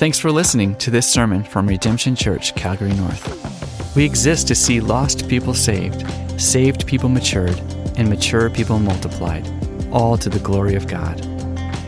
[0.00, 3.94] Thanks for listening to this sermon from Redemption Church, Calgary North.
[3.94, 6.10] We exist to see lost people saved,
[6.40, 7.60] saved people matured,
[7.98, 9.46] and mature people multiplied,
[9.92, 11.20] all to the glory of God.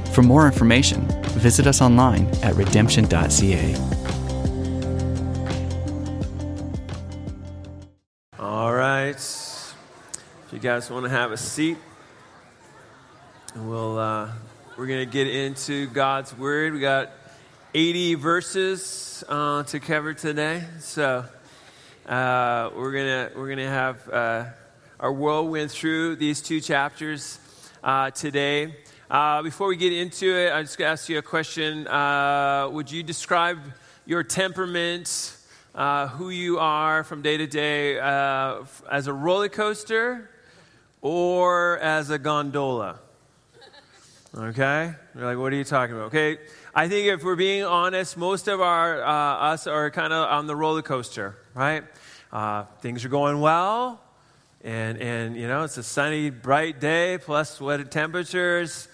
[0.09, 1.07] For more information,
[1.39, 3.77] visit us online at redemption.ca.
[8.39, 9.17] All right.
[9.17, 11.79] If you guys want to have a seat,
[13.57, 14.29] we'll, uh,
[14.77, 16.75] we're going to get into God's Word.
[16.75, 17.11] We got
[17.75, 20.63] 80 verses uh, to cover today.
[20.81, 21.25] So
[22.07, 24.45] uh, we're going to we're gonna have uh,
[25.01, 27.39] our whirlwind through these two chapters
[27.83, 28.77] uh, today.
[29.11, 31.89] Uh, before we get into it, I'm just to ask you a question.
[31.89, 33.59] Uh, would you describe
[34.05, 35.35] your temperament,
[35.75, 40.29] who you are from day to day, as a roller coaster
[41.01, 42.99] or as a gondola?
[44.35, 44.95] Okay?
[45.15, 46.07] You're like, what are you talking about?
[46.07, 46.39] Okay,
[46.75, 50.47] I think if we're being honest, most of our uh, us are kind of on
[50.47, 51.85] the roller coaster, right?
[52.33, 54.01] Uh, things are going well,
[54.65, 58.89] and and you know it's a sunny, bright day plus weather temperatures.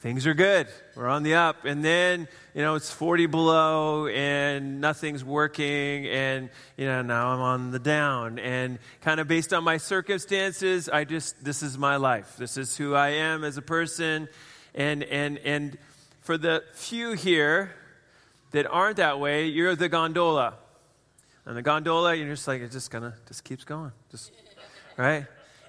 [0.00, 0.68] Things are good.
[0.94, 6.50] We're on the up, and then you know it's 40 below, and nothing's working, and
[6.76, 11.04] you know now I'm on the down, and kind of based on my circumstances, I
[11.04, 12.36] just this is my life.
[12.36, 14.28] This is who I am as a person,
[14.74, 15.78] and and and
[16.22, 17.72] for the few here
[18.52, 20.54] that aren't that way, you're the gondola.
[21.44, 23.90] And the gondola, you're just like, it just kind of just keeps going.
[24.10, 24.30] Just,
[24.96, 25.26] right?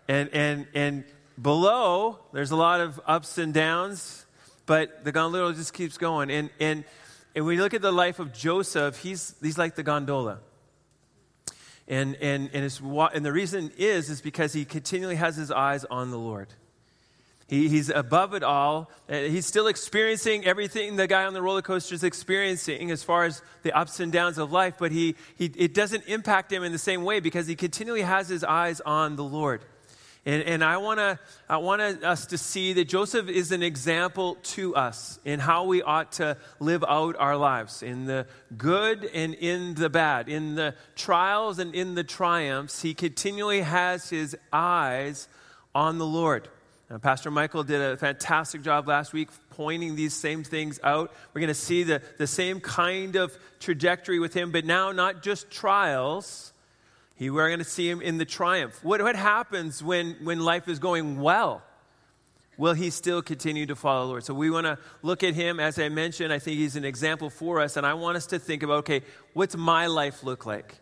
[0.08, 1.04] And, and, and
[1.42, 4.26] below, there's a lot of ups and downs,
[4.68, 6.30] but the gondola just keeps going.
[6.30, 6.84] And, and,
[7.36, 10.40] and when you look at the life of Joseph, he's, he's like the gondola.
[11.88, 15.84] And, and, and, it's, and the reason is, is because he continually has his eyes
[15.86, 16.50] on the Lord.
[17.54, 18.90] He, he's above it all.
[19.08, 23.26] Uh, he's still experiencing everything the guy on the roller coaster is experiencing as far
[23.26, 26.72] as the ups and downs of life, but he, he, it doesn't impact him in
[26.72, 29.64] the same way because he continually has his eyes on the Lord.
[30.26, 34.38] And, and I want to I want us to see that Joseph is an example
[34.56, 38.26] to us in how we ought to live out our lives in the
[38.58, 42.82] good and in the bad, in the trials and in the triumphs.
[42.82, 45.28] He continually has his eyes
[45.76, 46.50] on the Lord.
[46.94, 51.12] Uh, Pastor Michael did a fantastic job last week pointing these same things out.
[51.34, 55.24] We're going to see the, the same kind of trajectory with him, but now not
[55.24, 56.54] just trials.
[57.16, 58.80] He, we're going to see him in the triumph.
[58.84, 61.64] What, what happens when, when life is going well?
[62.58, 64.24] Will he still continue to follow the Lord?
[64.24, 65.60] So we want to look at him.
[65.60, 67.76] As I mentioned, I think he's an example for us.
[67.76, 69.02] And I want us to think about okay,
[69.34, 70.76] what's my life look like?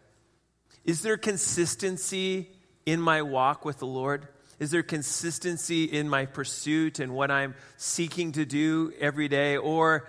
[0.83, 2.49] Is there consistency
[2.85, 4.27] in my walk with the Lord?
[4.61, 9.57] Is there consistency in my pursuit and what I'm seeking to do every day?
[9.57, 10.07] Or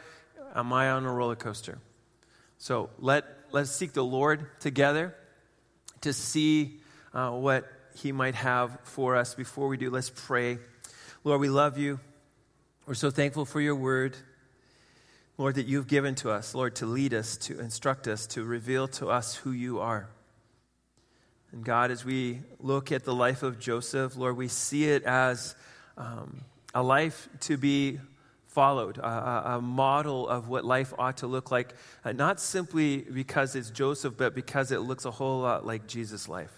[0.54, 1.78] am I on a roller coaster?
[2.58, 5.16] So let, let's seek the Lord together
[6.02, 6.80] to see
[7.14, 9.34] uh, what He might have for us.
[9.34, 10.58] Before we do, let's pray.
[11.24, 11.98] Lord, we love you.
[12.84, 14.18] We're so thankful for your word.
[15.38, 18.86] Lord, that you've given to us, Lord, to lead us, to instruct us, to reveal
[18.88, 20.10] to us who you are.
[21.52, 25.54] And God, as we look at the life of Joseph, Lord, we see it as
[25.98, 26.42] um,
[26.74, 28.00] a life to be
[28.46, 31.74] followed, a, a, model of what life ought to look like,
[32.04, 36.28] uh, not simply because it's Joseph, but because it looks a whole lot like Jesus'
[36.28, 36.52] life.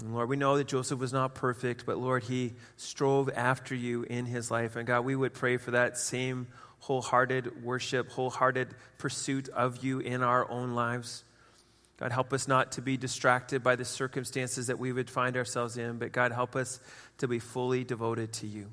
[0.00, 4.02] And Lord, we know that Joseph was not perfect, but Lord, he strove after you
[4.04, 4.76] in his life.
[4.76, 6.48] And God, we would pray for that same
[6.80, 11.24] wholehearted worship, wholehearted pursuit of you in our own lives.
[11.98, 15.76] God, help us not to be distracted by the circumstances that we would find ourselves
[15.76, 16.80] in, but God, help us
[17.18, 18.66] to be fully devoted to you.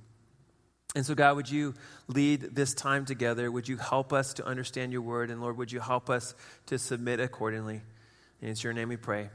[0.95, 1.73] And so, God, would you
[2.07, 3.49] lead this time together?
[3.49, 5.29] Would you help us to understand your word?
[5.29, 7.81] And Lord, would you help us to submit accordingly?
[8.41, 9.29] And it's your name we pray.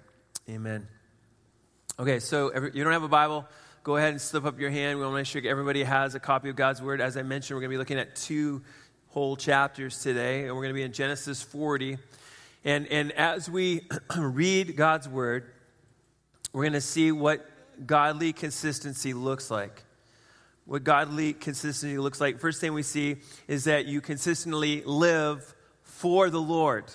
[0.51, 0.87] Amen.
[1.99, 3.47] Okay, so every, you don't have a Bible?
[3.85, 4.99] Go ahead and slip up your hand.
[4.99, 7.01] We want to make sure everybody has a copy of God's word.
[7.01, 8.63] As I mentioned, we're going to be looking at two
[9.09, 11.97] whole chapters today, and we're going to be in Genesis 40.
[12.67, 13.83] And, and as we
[14.19, 15.53] read God's word,
[16.53, 17.49] we're going to see what
[17.87, 19.85] godly consistency looks like.
[20.65, 22.41] What godly consistency looks like.
[22.41, 25.55] First thing we see is that you consistently live
[25.85, 26.87] for the Lord.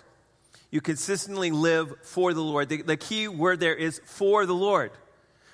[0.71, 2.67] You consistently live for the Lord.
[2.67, 4.91] The, the key word there is for the Lord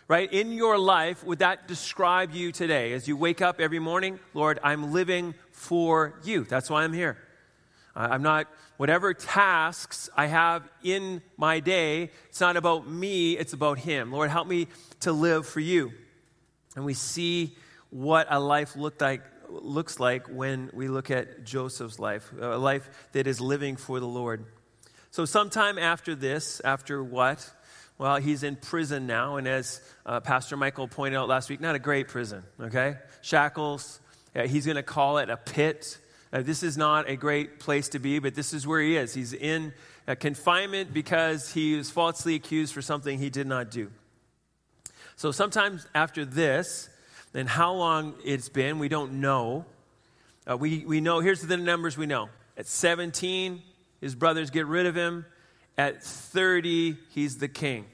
[0.09, 0.31] right?
[0.31, 2.93] In your life, would that describe you today?
[2.93, 6.45] As you wake up every morning, Lord, I'm living for you.
[6.45, 7.17] That's why I'm here.
[7.93, 13.79] I'm not whatever tasks I have in my day, it's not about me, it's about
[13.79, 14.11] Him.
[14.11, 14.67] Lord, help me
[15.01, 15.91] to live for you.
[16.75, 17.55] And we see
[17.89, 22.89] what a life looked like looks like when we look at Joseph's life, a life
[23.13, 24.45] that is living for the Lord.
[25.11, 27.49] So, sometime after this, after what?
[27.97, 31.73] Well, he's in prison now, and as uh, Pastor Michael pointed out last week, not
[31.73, 32.97] a great prison, okay?
[33.21, 33.99] Shackles.
[34.35, 35.97] Uh, he's going to call it a pit.
[36.31, 39.13] Uh, this is not a great place to be, but this is where he is.
[39.13, 39.73] He's in
[40.19, 43.91] confinement because he was falsely accused for something he did not do.
[45.15, 46.89] So, sometimes after this,
[47.33, 49.65] and how long it's been, we don't know.
[50.49, 52.29] Uh, we, we know, here's the numbers we know.
[52.57, 53.61] At 17,
[54.01, 55.25] his brothers get rid of him.
[55.77, 57.85] At 30, he's the king.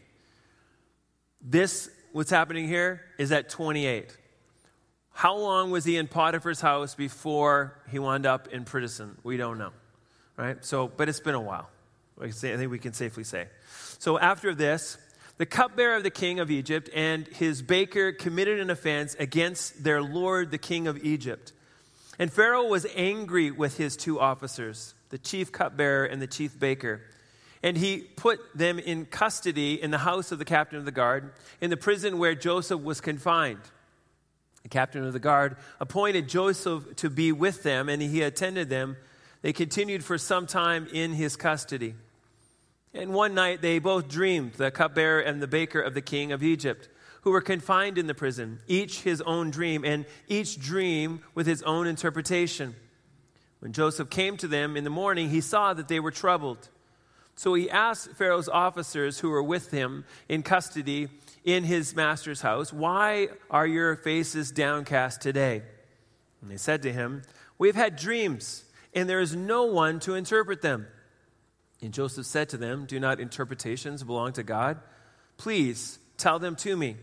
[1.41, 4.17] This, what's happening here, is at 28.
[5.13, 9.17] How long was he in Potiphar's house before he wound up in prison?
[9.23, 9.71] We don't know,
[10.37, 10.63] right?
[10.65, 11.69] So, but it's been a while.
[12.19, 13.47] I think we can safely say.
[13.99, 14.97] So after this,
[15.37, 20.01] the cupbearer of the king of Egypt and his baker committed an offense against their
[20.01, 21.53] lord, the king of Egypt.
[22.19, 27.01] And Pharaoh was angry with his two officers, the chief cupbearer and the chief baker.
[27.63, 31.31] And he put them in custody in the house of the captain of the guard,
[31.61, 33.61] in the prison where Joseph was confined.
[34.63, 38.97] The captain of the guard appointed Joseph to be with them, and he attended them.
[39.41, 41.95] They continued for some time in his custody.
[42.93, 46.43] And one night they both dreamed, the cupbearer and the baker of the king of
[46.43, 46.87] Egypt,
[47.21, 51.61] who were confined in the prison, each his own dream, and each dream with his
[51.63, 52.75] own interpretation.
[53.59, 56.69] When Joseph came to them in the morning, he saw that they were troubled.
[57.35, 61.07] So he asked Pharaoh's officers who were with him in custody
[61.43, 65.63] in his master's house, Why are your faces downcast today?
[66.41, 67.23] And they said to him,
[67.57, 70.87] We've had dreams, and there is no one to interpret them.
[71.81, 74.79] And Joseph said to them, Do not interpretations belong to God?
[75.37, 76.97] Please tell them to me.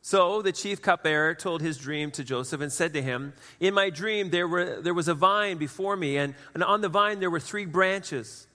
[0.00, 3.90] So the chief cupbearer told his dream to Joseph and said to him, In my
[3.90, 7.30] dream there, were, there was a vine before me, and, and on the vine there
[7.30, 8.46] were three branches.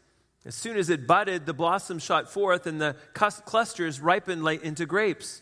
[0.44, 4.86] As soon as it budded, the blossoms shot forth, and the clusters ripened like into
[4.86, 5.42] grapes.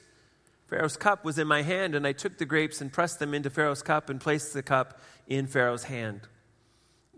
[0.68, 3.50] Pharaoh's cup was in my hand, and I took the grapes and pressed them into
[3.50, 6.22] Pharaoh's cup and placed the cup in Pharaoh's hand.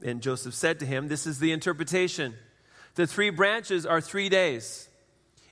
[0.04, 2.36] And Joseph said to him, This is the interpretation.
[2.96, 4.88] The three branches are three days.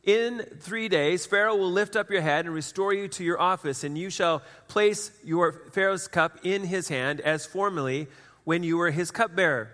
[0.03, 3.83] In three days, Pharaoh will lift up your head and restore you to your office,
[3.83, 8.07] and you shall place your Pharaoh's cup in his hand as formerly
[8.43, 9.71] when you were his cupbearer.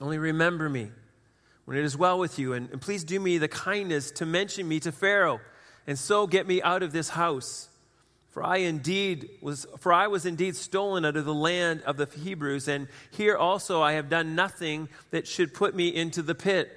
[0.00, 0.90] Only remember me
[1.66, 2.54] when it is well with you.
[2.54, 5.40] And, and please do me the kindness to mention me to Pharaoh,
[5.86, 7.68] and so get me out of this house.
[8.30, 12.06] For I indeed was for I was indeed stolen out of the land of the
[12.06, 16.70] Hebrews, and here also I have done nothing that should put me into the pit.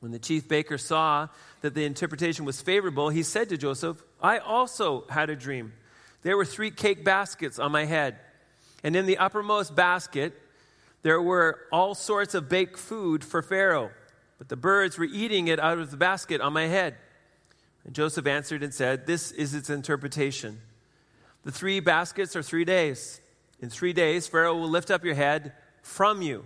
[0.00, 1.28] When the chief baker saw
[1.60, 5.72] that the interpretation was favorable, he said to Joseph, I also had a dream.
[6.22, 8.16] There were three cake baskets on my head,
[8.82, 10.32] and in the uppermost basket
[11.06, 13.92] there were all sorts of baked food for Pharaoh,
[14.38, 16.96] but the birds were eating it out of the basket on my head.
[17.84, 20.60] And Joseph answered and said, This is its interpretation.
[21.44, 23.20] The three baskets are three days.
[23.60, 26.44] In three days, Pharaoh will lift up your head from you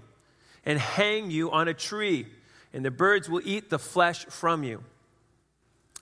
[0.66, 2.26] and hang you on a tree,
[2.74, 4.84] and the birds will eat the flesh from you.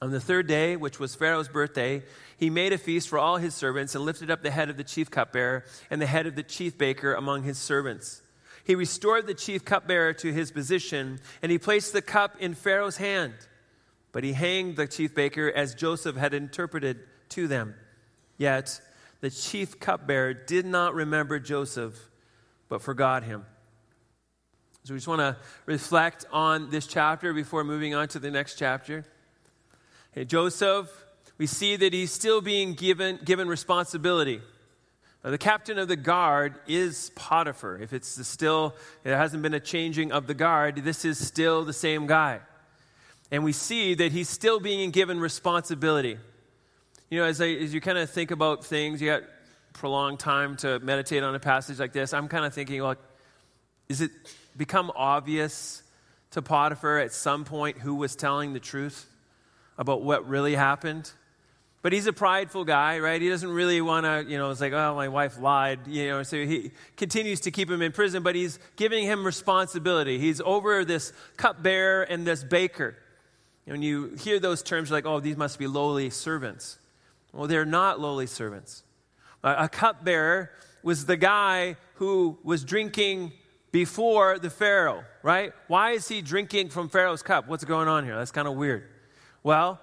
[0.02, 2.02] On the third day, which was Pharaoh's birthday,
[2.36, 4.82] he made a feast for all his servants and lifted up the head of the
[4.82, 8.20] chief cupbearer and the head of the chief baker among his servants.
[8.68, 12.98] He restored the chief cupbearer to his position, and he placed the cup in Pharaoh's
[12.98, 13.32] hand.
[14.12, 16.98] But he hanged the chief baker as Joseph had interpreted
[17.30, 17.74] to them.
[18.36, 18.78] Yet
[19.22, 22.10] the chief cupbearer did not remember Joseph,
[22.68, 23.46] but forgot him.
[24.84, 28.56] So we just want to reflect on this chapter before moving on to the next
[28.56, 29.06] chapter.
[30.12, 30.90] Hey, Joseph,
[31.38, 34.42] we see that he's still being given, given responsibility.
[35.24, 37.78] Uh, the captain of the guard is Potiphar.
[37.78, 41.72] If it's still, it hasn't been a changing of the guard, this is still the
[41.72, 42.40] same guy.
[43.30, 46.18] And we see that he's still being given responsibility.
[47.10, 49.22] You know, as, I, as you kind of think about things, you got
[49.72, 52.12] prolonged time to meditate on a passage like this.
[52.12, 52.98] I'm kind of thinking, like,
[53.88, 54.10] is it
[54.56, 55.82] become obvious
[56.30, 59.06] to Potiphar at some point who was telling the truth
[59.78, 61.10] about what really happened?
[61.80, 63.22] But he's a prideful guy, right?
[63.22, 66.22] He doesn't really want to, you know, it's like, oh, my wife lied, you know,
[66.24, 70.18] so he continues to keep him in prison, but he's giving him responsibility.
[70.18, 72.96] He's over this cupbearer and this baker.
[73.64, 76.78] And when you hear those terms, you're like, oh, these must be lowly servants.
[77.32, 78.82] Well, they're not lowly servants.
[79.44, 80.50] A cupbearer
[80.82, 83.32] was the guy who was drinking
[83.70, 85.52] before the Pharaoh, right?
[85.68, 87.46] Why is he drinking from Pharaoh's cup?
[87.46, 88.16] What's going on here?
[88.16, 88.88] That's kind of weird.
[89.44, 89.80] Well,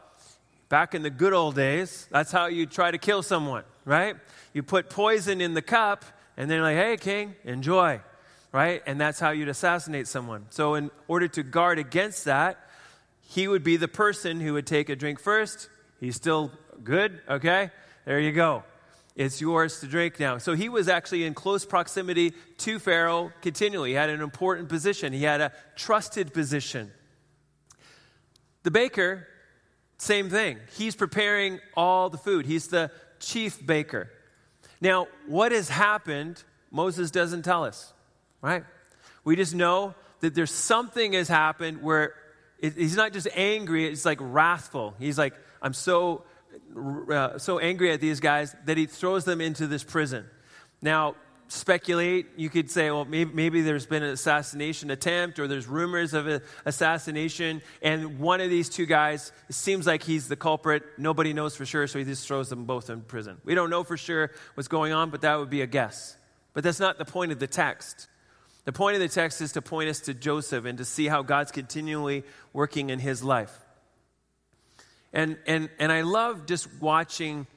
[0.70, 4.16] Back in the good old days, that's how you try to kill someone, right?
[4.54, 6.06] You put poison in the cup,
[6.38, 8.02] And then like, hey, king, enjoy,
[8.52, 8.82] right?
[8.86, 10.48] And that's how you'd assassinate someone.
[10.50, 12.58] So, in order to guard against that,
[13.22, 15.70] he would be the person who would take a drink first.
[16.00, 16.52] He's still
[16.84, 17.72] good, okay?
[18.06, 18.64] There you go.
[19.16, 20.38] It's yours to drink now.
[20.40, 23.92] So he was actually in close proximity to Pharaoh continually.
[23.92, 26.92] He had an important position, he had a trusted position.
[28.64, 29.28] The baker,
[29.98, 30.60] same thing.
[30.78, 34.10] He's preparing all the food, he's the chief baker.
[34.82, 37.94] Now, what has happened, Moses doesn't tell us,
[38.42, 38.64] right?
[39.24, 42.14] We just know that there's something has happened where
[42.60, 44.96] it, he's not just angry, it's like wrathful.
[45.00, 46.24] He's like, I'm so
[47.12, 50.26] uh, so angry at these guys that he throws them into this prison.
[50.82, 51.16] Now,
[51.48, 56.14] speculate, you could say, well, maybe, maybe there's been an assassination attempt or there's rumors
[56.14, 60.84] of an assassination, and one of these two guys seems like he's the culprit.
[60.98, 63.38] Nobody knows for sure, so he just throws them both in prison.
[63.44, 66.18] We don't know for sure what's going on, but that would be a guess.
[66.54, 68.08] But that's not the point of the text.
[68.64, 71.22] The point of the text is to point us to Joseph and to see how
[71.22, 72.24] God's continually
[72.54, 73.56] working in his life.
[75.14, 77.48] And, and, and I love just watching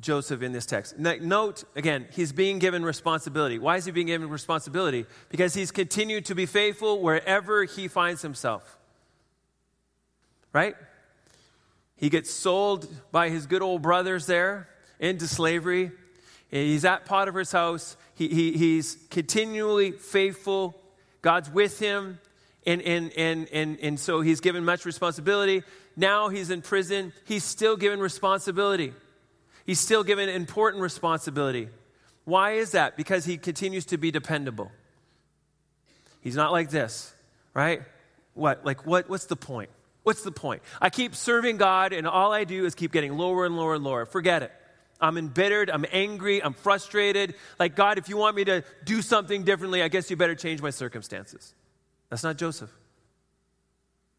[0.00, 0.98] Joseph in this text.
[0.98, 3.58] Note, again, he's being given responsibility.
[3.58, 5.06] Why is he being given responsibility?
[5.28, 8.78] Because he's continued to be faithful wherever he finds himself.
[10.52, 10.76] Right?
[11.96, 14.68] He gets sold by his good old brothers there
[15.00, 15.90] into slavery.
[16.50, 17.96] He's at Potiphar's house.
[18.14, 20.80] He, he, he's continually faithful.
[21.22, 22.20] God's with him.
[22.66, 25.62] And, and, and, and, and so he's given much responsibility.
[25.96, 27.12] Now he's in prison.
[27.24, 28.92] He's still given responsibility.
[29.68, 31.68] He's still given important responsibility.
[32.24, 32.96] Why is that?
[32.96, 34.72] Because he continues to be dependable.
[36.22, 37.12] He's not like this,
[37.52, 37.82] right?
[38.32, 38.64] What?
[38.64, 39.68] Like, what, what's the point?
[40.04, 40.62] What's the point?
[40.80, 43.84] I keep serving God, and all I do is keep getting lower and lower and
[43.84, 44.06] lower.
[44.06, 44.52] Forget it.
[45.02, 45.68] I'm embittered.
[45.68, 46.42] I'm angry.
[46.42, 47.34] I'm frustrated.
[47.58, 50.62] Like, God, if you want me to do something differently, I guess you better change
[50.62, 51.52] my circumstances.
[52.08, 52.70] That's not Joseph.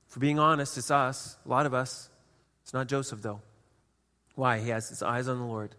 [0.09, 2.11] For being honest, it's us, a lot of us.
[2.61, 3.41] It's not Joseph, though.
[4.39, 4.59] Why?
[4.59, 5.75] He has his eyes on the Lord.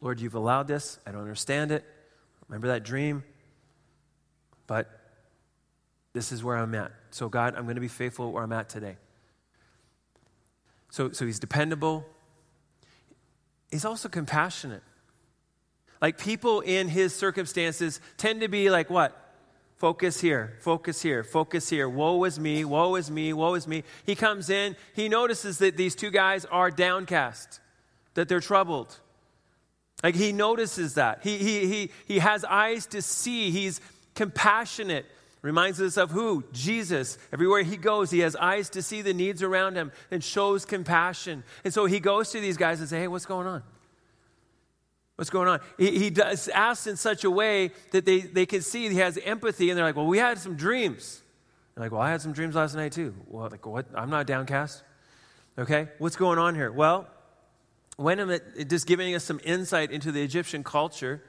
[0.00, 1.00] Lord, you've allowed this.
[1.04, 1.84] I don't understand it.
[2.46, 3.24] Remember that dream?
[4.68, 4.88] But
[6.12, 6.92] this is where I'm at.
[7.10, 8.94] So, God, I'm going to be faithful where I'm at today.
[10.88, 12.06] So, so he's dependable.
[13.72, 14.84] He's also compassionate.
[16.00, 19.20] Like people in his circumstances tend to be like what?
[19.74, 21.88] Focus here, focus here, focus here.
[21.88, 23.82] Woe is me, woe is me, woe is me.
[24.04, 27.58] He comes in, he notices that these two guys are downcast,
[28.16, 28.98] that they're troubled.
[30.02, 31.20] Like he notices that.
[31.22, 33.80] He, he, he, he has eyes to see, he's
[34.14, 35.06] compassionate.
[35.42, 36.42] Reminds us of who?
[36.52, 37.18] Jesus.
[37.32, 41.44] Everywhere he goes, he has eyes to see the needs around him and shows compassion.
[41.62, 43.62] And so he goes to these guys and says, Hey, what's going on?
[45.14, 45.60] What's going on?
[45.78, 49.18] He, he does asks in such a way that they, they can see he has
[49.18, 51.22] empathy, and they're like, Well, we had some dreams.
[51.74, 53.14] They're like, Well, I had some dreams last night too.
[53.28, 53.86] Well, like, what?
[53.94, 54.82] I'm not downcast.
[55.58, 56.72] Okay, what's going on here?
[56.72, 57.06] Well,
[57.96, 58.38] when I'm
[58.68, 61.22] just giving us some insight into the Egyptian culture,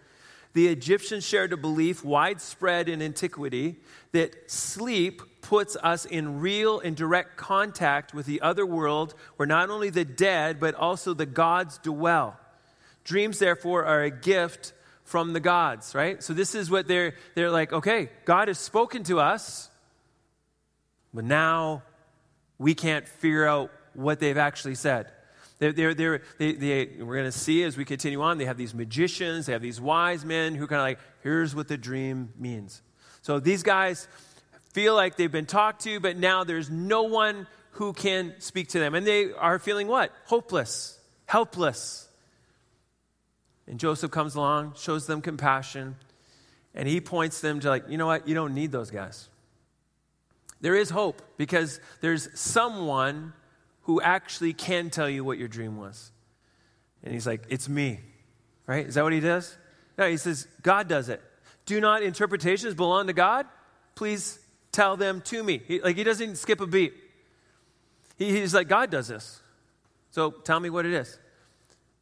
[0.54, 3.78] the Egyptians shared a belief widespread in antiquity
[4.12, 9.70] that sleep puts us in real and direct contact with the other world where not
[9.70, 12.38] only the dead, but also the gods dwell.
[13.04, 16.22] Dreams, therefore, are a gift from the gods, right?
[16.22, 19.70] So this is what they're they're like, okay, God has spoken to us,
[21.14, 21.84] but now
[22.58, 25.12] we can't figure out what they've actually said.
[25.60, 28.58] They're, they're, they're, they, they, we're going to see as we continue on, they have
[28.58, 32.32] these magicians, they have these wise men who kind of like, here's what the dream
[32.38, 32.82] means.
[33.24, 34.08] So these guys
[34.74, 38.80] feel like they've been talked to, but now there's no one who can speak to
[38.80, 38.94] them.
[38.94, 40.12] And they are feeling what?
[40.26, 42.08] Hopeless, helpless.
[43.68, 45.96] And Joseph comes along, shows them compassion,
[46.76, 48.28] and he points them to, like, you know what?
[48.28, 49.28] You don't need those guys.
[50.62, 53.34] There is hope because there's someone
[53.88, 56.12] who actually can tell you what your dream was.
[57.03, 58.01] And he's like, It's me.
[58.67, 58.86] Right?
[58.86, 59.58] Is that what he does?
[59.98, 61.22] No, he says, God does it.
[61.65, 63.46] Do not interpretations belong to God?
[63.96, 64.39] Please
[64.74, 65.62] tell them to me.
[65.65, 66.94] He, like, he doesn't skip a beat.
[68.17, 69.41] He, he's like, God does this.
[70.12, 71.17] So tell me what it is.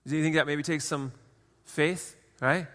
[0.08, 1.12] Do you think that maybe takes some
[1.66, 2.66] faith, right?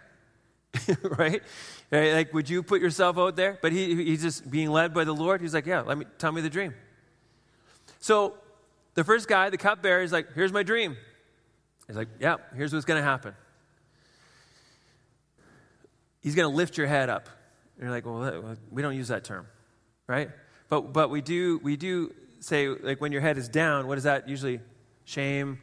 [1.19, 1.43] right?
[1.91, 3.59] Like, would you put yourself out there?
[3.61, 5.41] But he, he's just being led by the Lord.
[5.41, 6.75] He's like, yeah, let me tell me the dream.
[7.99, 8.35] So
[8.95, 10.97] the first guy, the cupbearer, is like, here's my dream.
[11.87, 13.35] He's like, yeah, here's what's going to happen.
[16.21, 17.29] He's going to lift your head up.
[17.77, 19.47] And you're like, well, we don't use that term,
[20.07, 20.31] right?
[20.69, 24.05] But, but we, do, we do say, like, when your head is down, what is
[24.05, 24.61] that usually?
[25.05, 25.59] Shame,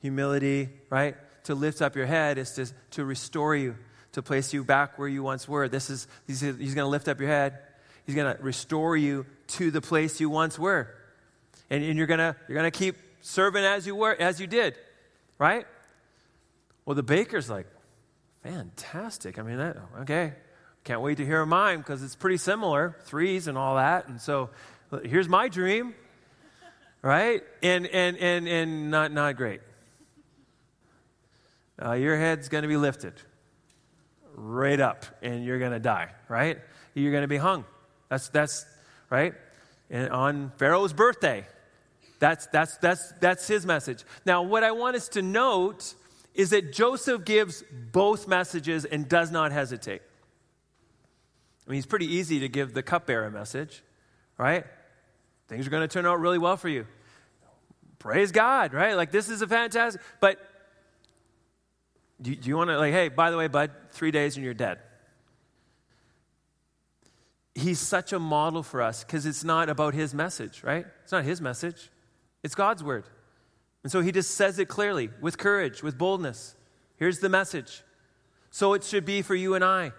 [0.00, 1.16] humility, right?
[1.44, 3.76] to lift up your head is to, to restore you,
[4.12, 5.68] to place you back where you once were.
[5.68, 7.58] This is, he's, he's going to lift up your head.
[8.06, 10.94] He's going to restore you to the place you once were.
[11.72, 14.76] And, and you're to you're to keep serving as you were, as you did,
[15.38, 15.64] right?
[16.84, 17.66] Well, the baker's like,
[18.42, 19.38] fantastic.
[19.38, 20.34] I mean, that, okay,
[20.84, 24.06] can't wait to hear mine because it's pretty similar, threes and all that.
[24.06, 24.50] And so
[25.02, 25.94] here's my dream,
[27.00, 27.42] right?
[27.62, 29.62] And, and, and, and not, not great.
[31.82, 33.14] Uh, your head's going to be lifted
[34.34, 36.58] right up and you're going to die, right?
[36.92, 37.64] You're going to be hung.
[38.10, 38.66] That's, that's
[39.08, 39.32] right?
[39.88, 41.46] And on Pharaoh's birthday.
[42.22, 44.04] That's, that's, that's, that's his message.
[44.24, 45.96] Now, what I want us to note
[46.34, 50.02] is that Joseph gives both messages and does not hesitate.
[51.66, 53.82] I mean, it's pretty easy to give the cupbearer message,
[54.38, 54.64] right?
[55.48, 56.86] Things are going to turn out really well for you.
[57.98, 58.94] Praise God, right?
[58.94, 60.00] Like, this is a fantastic.
[60.20, 60.38] But
[62.20, 64.54] do, do you want to, like, hey, by the way, bud, three days and you're
[64.54, 64.78] dead?
[67.56, 70.86] He's such a model for us because it's not about his message, right?
[71.02, 71.90] It's not his message,
[72.42, 73.04] it's God's word.
[73.82, 76.54] And so he just says it clearly with courage, with boldness.
[76.96, 77.82] Here's the message.
[78.50, 79.92] So it should be for you and I.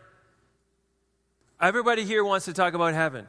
[1.62, 3.28] Everybody here wants to talk about heaven.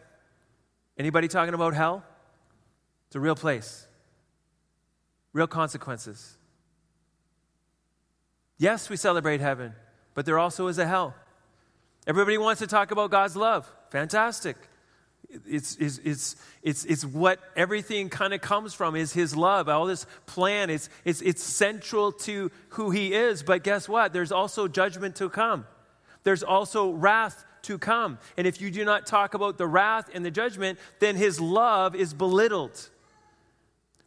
[0.99, 2.05] Anybody talking about hell?
[3.07, 3.87] It's a real place.
[5.33, 6.37] Real consequences.
[8.59, 9.75] Yes, we celebrate heaven,
[10.15, 11.15] but there also is a hell.
[12.07, 13.71] Everybody wants to talk about God's love.
[13.91, 14.57] Fantastic.
[15.47, 19.87] It's, it's, it's, it's, it's what everything kind of comes from is his love all
[19.87, 20.71] this plan.
[20.71, 23.43] It's, it's, it's central to who he is.
[23.43, 24.13] But guess what?
[24.13, 25.67] There's also judgment to come.
[26.23, 28.19] There's also wrath to come.
[28.37, 31.95] And if you do not talk about the wrath and the judgment then his love
[31.95, 32.91] is belittled.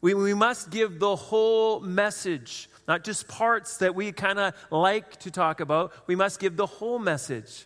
[0.01, 5.17] We, we must give the whole message not just parts that we kind of like
[5.19, 5.91] to talk about.
[6.07, 7.65] We must give the whole message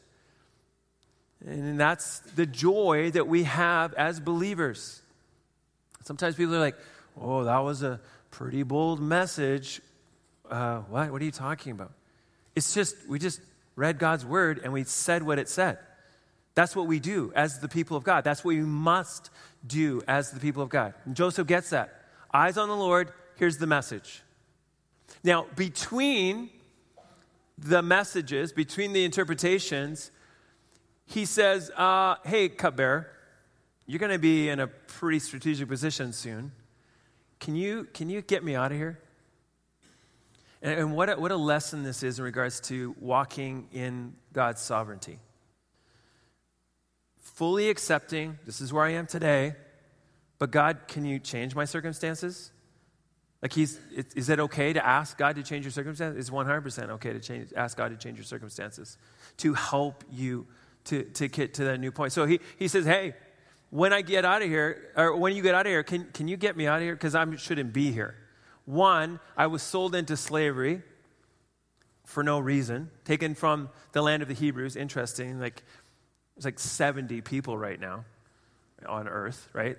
[1.46, 5.02] and that's the joy that we have as believers.
[6.04, 6.78] Sometimes people are like,
[7.20, 9.82] oh, that was a pretty bold message.
[10.50, 11.12] Uh, what?
[11.12, 11.92] What are you talking about?
[12.56, 13.42] It's just, we just
[13.76, 15.80] read God's word and we said what it said.
[16.54, 18.24] That's what we do as the people of God.
[18.24, 19.30] That's what we must
[19.66, 20.94] do as the people of God.
[21.06, 22.02] And Joseph gets that.
[22.34, 24.22] Eyes on the Lord, here's the message.
[25.24, 26.50] Now, between
[27.58, 30.12] the messages, between the interpretations,
[31.12, 33.08] he says, uh, Hey, cupbearer,
[33.86, 36.54] you're going to be in a pretty strategic position soon.
[37.40, 39.00] Can you, can you get me out of here?
[40.62, 44.62] And, and what, a, what a lesson this is in regards to walking in God's
[44.62, 45.20] sovereignty.
[47.20, 49.56] Fully accepting, this is where I am today,
[50.40, 52.52] but God, can you change my circumstances?
[53.42, 53.80] Like, he's,
[54.16, 56.20] is it okay to ask God to change your circumstances?
[56.20, 58.98] It's 100% okay to change, ask God to change your circumstances,
[59.38, 60.46] to help you
[60.86, 62.14] to, to get to that new point.
[62.14, 63.14] So he, he says, Hey,
[63.70, 66.28] when I get out of here, or when you get out of here, can, can
[66.28, 66.94] you get me out of here?
[66.94, 68.16] Because I shouldn't be here.
[68.66, 70.82] One, I was sold into slavery
[72.06, 74.76] for no reason, taken from the land of the Hebrews.
[74.76, 75.64] Interesting, like
[76.36, 78.06] there's like 70 people right now
[78.88, 79.78] on earth, right?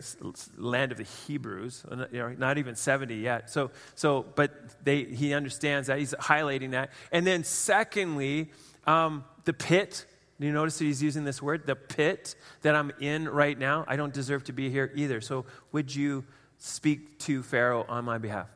[0.57, 3.51] Land of the Hebrews, you know, not even 70 yet.
[3.51, 4.53] So, so but
[4.85, 5.99] they, he understands that.
[5.99, 6.91] He's highlighting that.
[7.11, 8.51] And then, secondly,
[8.87, 10.07] um, the pit
[10.43, 11.69] do you notice that he's using this word?
[11.69, 15.21] The pit that I'm in right now, I don't deserve to be here either.
[15.21, 16.25] So would you
[16.59, 18.49] speak to Pharaoh on my behalf?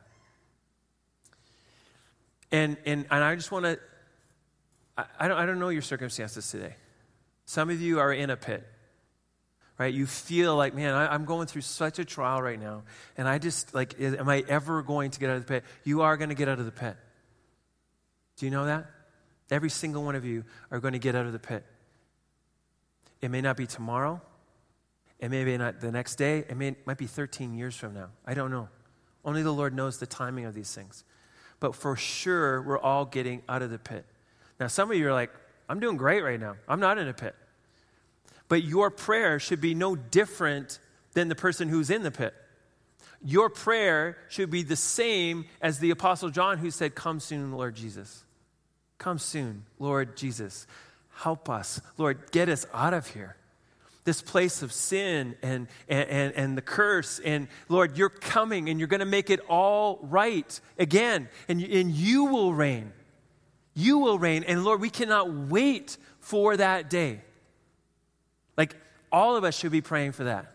[2.51, 3.79] And, and, and I just want to,
[4.97, 6.75] I, don't, I don't know your circumstances today.
[7.45, 8.67] Some of you are in a pit,
[9.77, 9.93] right?
[9.93, 12.83] You feel like, man, I, I'm going through such a trial right now.
[13.15, 15.63] And I just, like, am I ever going to get out of the pit?
[15.85, 16.97] You are going to get out of the pit.
[18.35, 18.87] Do you know that?
[19.49, 21.63] Every single one of you are going to get out of the pit.
[23.21, 24.21] It may not be tomorrow.
[25.19, 26.39] It may be not the next day.
[26.39, 28.09] It may, might be 13 years from now.
[28.25, 28.69] I don't know.
[29.25, 31.03] Only the Lord knows the timing of these things.
[31.59, 34.05] But for sure, we're all getting out of the pit.
[34.59, 35.31] Now, some of you are like,
[35.67, 36.55] I'm doing great right now.
[36.67, 37.35] I'm not in a pit.
[38.47, 40.79] But your prayer should be no different
[41.13, 42.33] than the person who's in the pit.
[43.23, 47.75] Your prayer should be the same as the Apostle John who said, Come soon, Lord
[47.75, 48.23] Jesus.
[48.99, 50.67] Come soon, Lord Jesus.
[51.17, 51.81] Help us.
[51.97, 53.35] Lord, get us out of here.
[54.03, 57.19] This place of sin and, and, and, and the curse.
[57.19, 61.27] And Lord, you're coming and you're going to make it all right again.
[61.47, 62.93] And, and you will reign.
[63.73, 64.43] You will reign.
[64.43, 67.21] And Lord, we cannot wait for that day.
[68.55, 68.75] Like,
[69.11, 70.53] all of us should be praying for that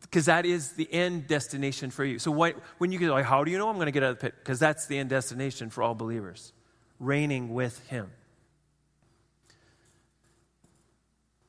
[0.00, 2.18] because that is the end destination for you.
[2.18, 4.12] So what, when you get like, how do you know I'm going to get out
[4.12, 4.34] of the pit?
[4.38, 6.54] Because that's the end destination for all believers,
[6.98, 8.10] reigning with Him.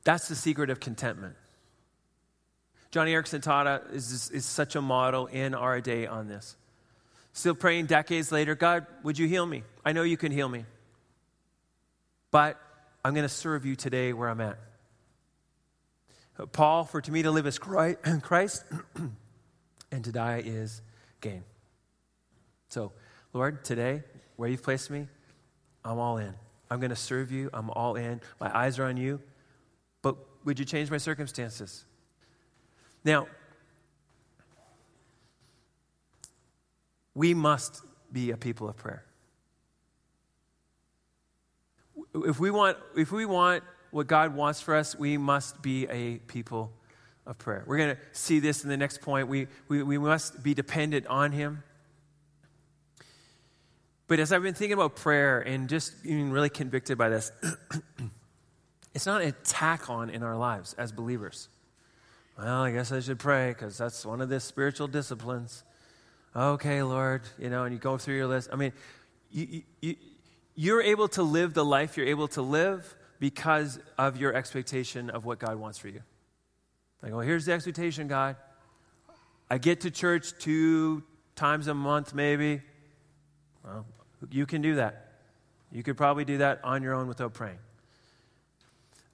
[0.04, 1.34] That's the secret of contentment.
[2.92, 6.56] Joni Eareckson Tada is, is such a model in our day on this.
[7.32, 9.64] Still praying decades later God, would you heal me?
[9.84, 10.64] I know you can heal me.
[12.30, 12.60] But
[13.04, 14.58] I'm going to serve you today where I'm at.
[16.52, 18.64] Paul, for to me to live is Christ,
[19.90, 20.82] and to die is
[21.20, 21.44] gain.
[22.68, 22.92] So,
[23.32, 24.02] Lord, today,
[24.36, 25.06] where you've placed me,
[25.84, 26.34] I'm all in.
[26.70, 27.50] I'm going to serve you.
[27.52, 28.20] I'm all in.
[28.40, 29.20] My eyes are on you.
[30.04, 31.86] But would you change my circumstances?
[33.04, 33.26] Now,
[37.14, 39.02] we must be a people of prayer.
[42.14, 46.18] If we want, if we want what God wants for us, we must be a
[46.18, 46.70] people
[47.26, 47.64] of prayer.
[47.66, 49.26] We're going to see this in the next point.
[49.26, 51.62] We, we, we must be dependent on Him.
[54.06, 57.32] But as I've been thinking about prayer and just being really convicted by this,
[58.94, 61.48] it's not a tack on in our lives as believers.
[62.38, 65.64] Well, I guess I should pray because that's one of the spiritual disciplines.
[66.34, 68.48] Okay, Lord, you know, and you go through your list.
[68.52, 68.72] I mean,
[69.30, 69.96] you, you,
[70.54, 75.24] you're able to live the life you're able to live because of your expectation of
[75.24, 76.02] what God wants for you.
[77.02, 78.36] Like, well, here's the expectation, God.
[79.50, 81.04] I get to church two
[81.36, 82.62] times a month, maybe.
[83.64, 83.86] Well,
[84.30, 85.12] you can do that.
[85.70, 87.58] You could probably do that on your own without praying.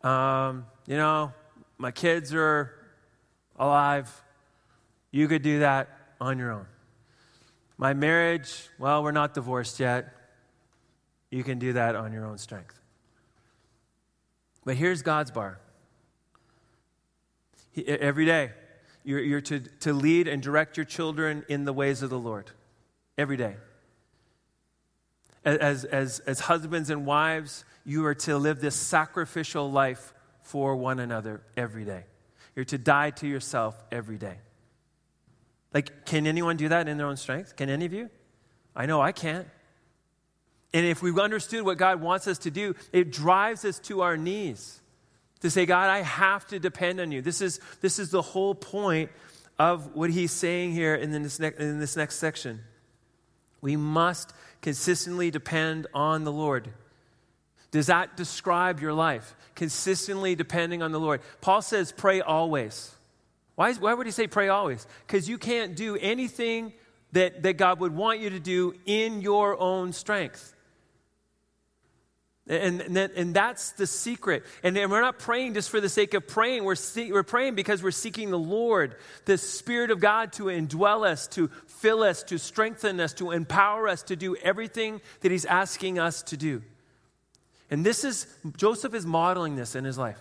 [0.03, 1.33] Um, you know,
[1.79, 2.75] my kids are
[3.59, 4.11] alive.
[5.11, 5.89] You could do that
[6.21, 6.67] on your own.
[7.77, 10.13] My marriage, well, we're not divorced yet.
[11.31, 12.79] You can do that on your own strength.
[14.65, 15.59] But here's God's bar.
[17.73, 18.51] He, every day,
[19.05, 22.51] you're, you're to, to lead and direct your children in the ways of the Lord.
[23.17, 23.57] Every day.
[25.45, 30.13] As, as, as husbands and wives, you are to live this sacrificial life
[30.43, 32.05] for one another every day.
[32.55, 34.39] You're to die to yourself every day.
[35.73, 37.57] Like, can anyone do that in their own strength?
[37.57, 38.11] Can any of you?
[38.75, 39.47] I know I can't.
[40.73, 44.17] And if we've understood what God wants us to do, it drives us to our
[44.17, 44.81] knees
[45.41, 47.23] to say, God, I have to depend on you.
[47.23, 49.11] This is, this is the whole point
[49.59, 52.61] of what he's saying here in this, ne- in this next section.
[53.61, 56.71] We must consistently depend on the Lord.
[57.71, 59.35] Does that describe your life?
[59.55, 61.21] Consistently depending on the Lord.
[61.41, 62.95] Paul says, pray always.
[63.55, 64.87] Why, is, why would he say pray always?
[65.07, 66.73] Because you can't do anything
[67.13, 70.55] that, that God would want you to do in your own strength.
[72.49, 74.45] And, and, and that's the secret.
[74.65, 76.65] And, and we're not praying just for the sake of praying.
[76.65, 81.07] We're, see, we're praying because we're seeking the Lord, the Spirit of God to indwell
[81.07, 85.45] us, to fill us, to strengthen us, to empower us to do everything that He's
[85.45, 86.63] asking us to do.
[87.71, 90.19] And this is, Joseph is modeling this in his life.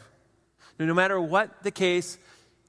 [0.77, 2.17] No matter what the case,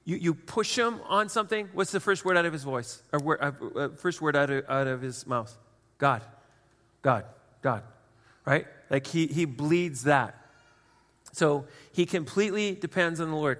[0.03, 1.69] you, you push him on something.
[1.73, 3.01] What's the first word out of his voice?
[3.13, 5.55] Or word, uh, uh, first word out of, out of his mouth?
[5.97, 6.23] God.
[7.03, 7.25] God.
[7.61, 7.83] God.
[8.45, 8.65] Right?
[8.89, 10.35] Like he, he bleeds that.
[11.31, 13.59] So he completely depends on the Lord.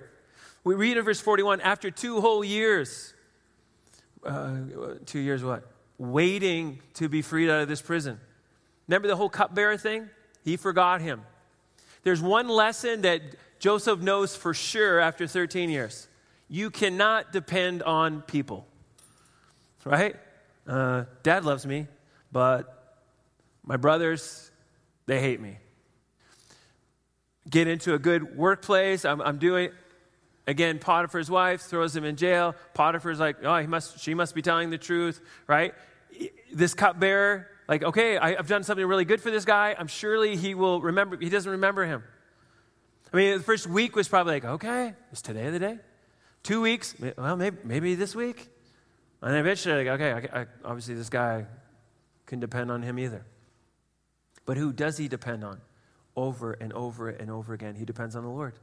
[0.63, 3.13] We read in verse 41 after two whole years,
[4.25, 4.57] uh,
[5.05, 5.63] two years what?
[5.97, 8.19] Waiting to be freed out of this prison.
[8.87, 10.09] Remember the whole cupbearer thing?
[10.43, 11.21] He forgot him.
[12.03, 13.21] There's one lesson that
[13.59, 16.07] Joseph knows for sure after 13 years
[16.51, 18.67] you cannot depend on people.
[19.85, 20.17] Right?
[20.67, 21.87] Uh, Dad loves me,
[22.29, 22.99] but
[23.63, 24.51] my brothers,
[25.05, 25.57] they hate me.
[27.49, 29.05] Get into a good workplace.
[29.05, 29.71] I'm, I'm doing,
[30.45, 32.53] again, Potiphar's wife throws him in jail.
[32.73, 35.73] Potiphar's like, oh, he must, she must be telling the truth, right?
[36.51, 39.73] This cupbearer, like, okay, I, I've done something really good for this guy.
[39.79, 41.15] I'm surely he will remember.
[41.15, 42.03] He doesn't remember him.
[43.13, 45.79] I mean, the first week was probably like, okay, is today the day?
[46.43, 48.49] Two weeks, well, maybe, maybe this week.
[49.21, 51.45] And eventually, like, okay, I, I, obviously this guy
[52.25, 53.25] can depend on him either.
[54.45, 55.61] But who does he depend on?
[56.17, 58.55] Over and over and over again, he depends on the Lord.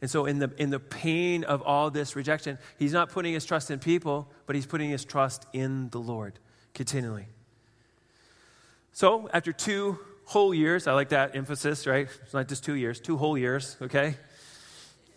[0.00, 3.44] And so, in the, in the pain of all this rejection, he's not putting his
[3.44, 6.40] trust in people, but he's putting his trust in the Lord
[6.74, 7.28] continually.
[8.96, 12.06] So, after two whole years, I like that emphasis, right?
[12.22, 14.14] It's not just two years, two whole years, okay?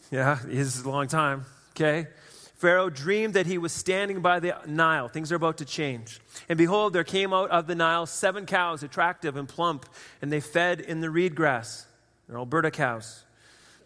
[0.10, 2.08] Yeah, this is a long time, okay?
[2.56, 5.10] Pharaoh dreamed that he was standing by the Nile.
[5.10, 6.20] Things are about to change.
[6.50, 9.86] And behold, there came out of the Nile seven cows, attractive and plump,
[10.24, 11.86] and they fed in the reed grass.
[12.28, 13.26] They're Alberta cows,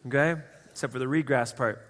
[0.07, 0.41] okay?
[0.69, 1.85] Except for the reed grass part.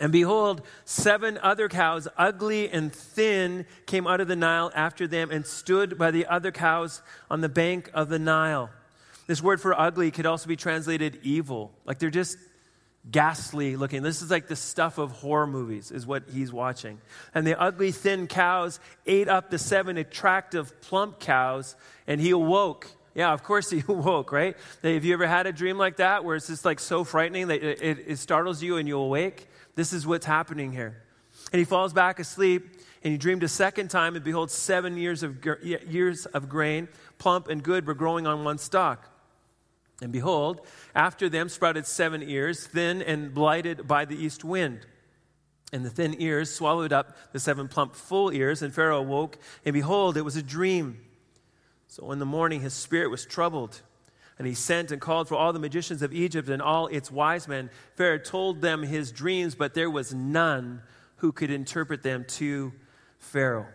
[0.00, 5.30] And behold, seven other cows, ugly and thin, came out of the Nile after them
[5.30, 8.70] and stood by the other cows on the bank of the Nile.
[9.26, 11.72] This word for ugly could also be translated evil.
[11.84, 12.38] Like they're just
[13.10, 14.02] ghastly looking.
[14.02, 17.00] This is like the stuff of horror movies, is what he's watching.
[17.34, 22.90] And the ugly, thin cows ate up the seven attractive, plump cows, and he awoke.
[23.14, 24.56] Yeah, of course he awoke, right?
[24.82, 27.62] Have you ever had a dream like that where it's just like so frightening that
[27.62, 29.48] it, it, startles you and you awake?
[29.78, 31.04] This is what's happening here.
[31.52, 32.66] And he falls back asleep,
[33.04, 36.88] and he dreamed a second time, and behold, seven years of, years of grain,
[37.18, 39.08] plump and good, were growing on one stalk.
[40.02, 44.84] And behold, after them sprouted seven ears, thin and blighted by the east wind.
[45.72, 49.74] And the thin ears swallowed up the seven plump full ears, and Pharaoh awoke, and
[49.74, 50.98] behold, it was a dream.
[51.86, 53.80] So in the morning his spirit was troubled,
[54.38, 57.48] and he sent and called for all the magicians of Egypt and all its wise
[57.48, 57.70] men.
[57.96, 60.82] Pharaoh told them his dreams, but there was none
[61.16, 62.72] who could interpret them to
[63.18, 63.66] Pharaoh.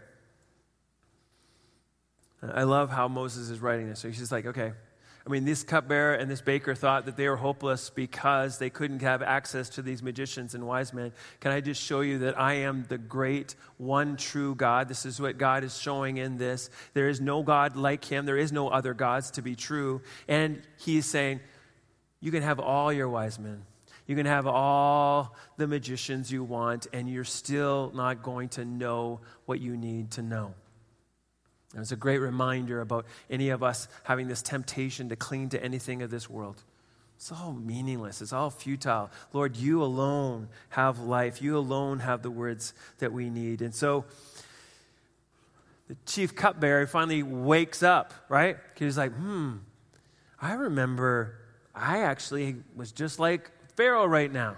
[2.42, 4.00] I love how Moses is writing this.
[4.00, 4.74] So he's just like, okay,
[5.26, 9.02] I mean, this cupbearer and this baker thought that they were hopeless because they couldn't
[9.04, 11.14] have access to these magicians and wise men.
[11.40, 14.90] Can I just show you that I am the great one true God?
[14.90, 16.70] This is what God is showing in this.
[16.94, 20.02] There is no God like him, there is no other gods to be true.
[20.28, 21.40] And he's saying,
[22.20, 23.64] You can have all your wise men.
[24.06, 29.22] You can have all the magicians you want, and you're still not going to know
[29.46, 30.54] what you need to know.
[31.74, 35.64] And it's a great reminder about any of us having this temptation to cling to
[35.64, 36.62] anything of this world.
[37.16, 38.22] It's all meaningless.
[38.22, 39.10] It's all futile.
[39.32, 41.42] Lord, you alone have life.
[41.42, 43.62] You alone have the words that we need.
[43.62, 44.06] And so
[45.88, 48.58] the chief cupbearer finally wakes up, right?
[48.78, 49.58] He's like, hmm,
[50.42, 51.38] I remember
[51.74, 54.58] I actually was just like Pharaoh right now.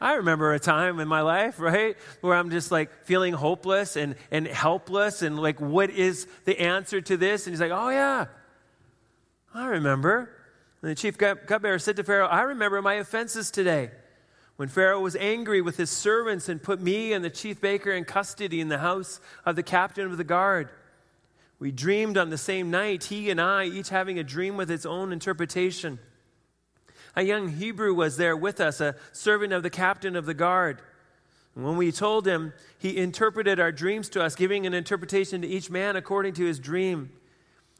[0.00, 4.14] I remember a time in my life, right, where I'm just like feeling hopeless and,
[4.30, 7.46] and helpless and like, what is the answer to this?
[7.46, 8.26] And he's like, oh, yeah,
[9.52, 10.30] I remember.
[10.80, 13.90] And the chief cupbearer said to Pharaoh, I remember my offenses today.
[14.56, 18.04] When Pharaoh was angry with his servants and put me and the chief baker in
[18.04, 20.70] custody in the house of the captain of the guard.
[21.58, 24.86] We dreamed on the same night, he and I, each having a dream with its
[24.86, 25.98] own interpretation.
[27.16, 30.80] A young Hebrew was there with us, a servant of the captain of the guard.
[31.54, 35.48] And when we told him, he interpreted our dreams to us, giving an interpretation to
[35.48, 37.10] each man according to his dream.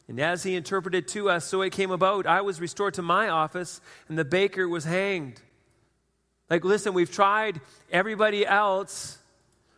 [0.07, 2.27] And as he interpreted to us, so it came about.
[2.27, 5.41] I was restored to my office, and the baker was hanged.
[6.49, 9.17] Like, listen, we've tried everybody else,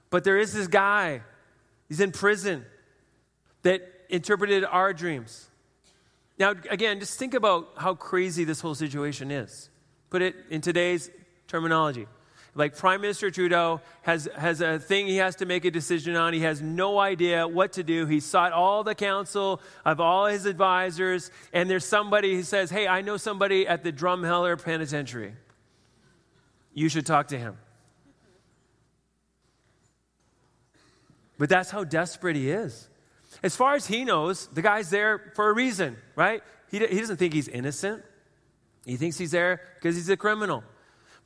[0.10, 1.22] but there is this guy.
[1.88, 2.66] He's in prison
[3.62, 5.48] that interpreted our dreams.
[6.44, 9.70] Now, again, just think about how crazy this whole situation is.
[10.10, 11.10] Put it in today's
[11.48, 12.06] terminology.
[12.54, 16.34] Like Prime Minister Trudeau has, has a thing he has to make a decision on.
[16.34, 18.08] He has no idea what to do.
[18.08, 22.90] He sought all the counsel of all his advisors, and there's somebody who says, Hey,
[22.90, 25.36] I know somebody at the Drumheller Penitentiary.
[26.74, 27.58] You should talk to him.
[31.38, 32.90] But that's how desperate he is.
[33.44, 36.42] As far as he knows, the guy's there for a reason, right?
[36.72, 38.04] He, he doesn't think he's innocent.
[38.86, 40.64] He thinks he's there because he's a criminal.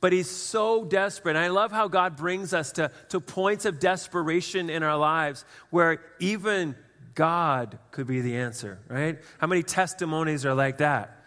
[0.00, 1.36] But he's so desperate.
[1.36, 5.44] And I love how God brings us to, to points of desperation in our lives
[5.70, 6.76] where even
[7.14, 9.18] God could be the answer, right?
[9.38, 11.17] How many testimonies are like that?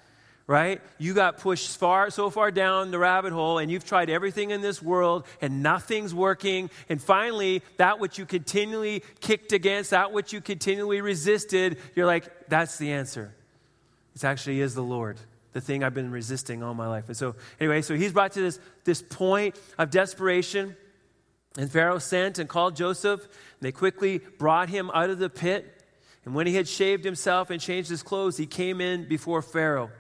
[0.47, 0.81] Right?
[0.97, 4.61] You got pushed far, so far down the rabbit hole, and you've tried everything in
[4.61, 6.69] this world, and nothing's working.
[6.89, 12.49] And finally, that which you continually kicked against, that which you continually resisted, you're like,
[12.49, 13.33] that's the answer.
[14.15, 15.17] It actually is the Lord,
[15.53, 17.05] the thing I've been resisting all my life.
[17.07, 20.75] And so, anyway, so he's brought to this, this point of desperation.
[21.57, 25.83] And Pharaoh sent and called Joseph, and they quickly brought him out of the pit.
[26.23, 29.91] And when he had shaved himself and changed his clothes, he came in before Pharaoh.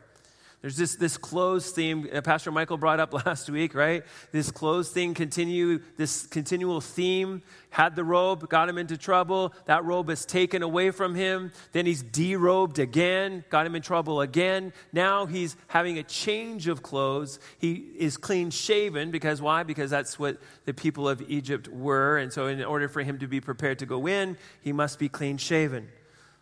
[0.61, 4.03] There's this, this clothes theme uh, Pastor Michael brought up last week, right?
[4.31, 9.53] This clothes thing continue, this continual theme had the robe, got him into trouble.
[9.65, 11.51] That robe is taken away from him.
[11.71, 14.71] Then he's derobed again, got him in trouble again.
[14.93, 17.39] Now he's having a change of clothes.
[17.57, 19.63] He is clean shaven because why?
[19.63, 22.17] Because that's what the people of Egypt were.
[22.17, 25.09] And so, in order for him to be prepared to go in, he must be
[25.09, 25.87] clean shaven.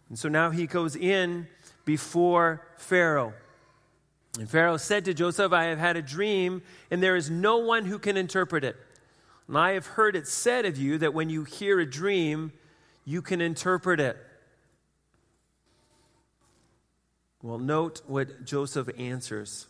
[0.09, 1.47] And so now he goes in
[1.85, 3.33] before Pharaoh.
[4.37, 6.61] And Pharaoh said to Joseph, I have had a dream,
[6.91, 8.75] and there is no one who can interpret it.
[9.47, 12.51] And I have heard it said of you that when you hear a dream,
[13.05, 14.17] you can interpret it.
[17.41, 19.67] Well, note what Joseph answers.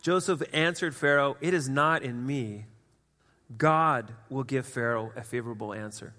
[0.00, 2.66] Joseph answered Pharaoh, It is not in me.
[3.58, 6.14] God will give Pharaoh a favorable answer.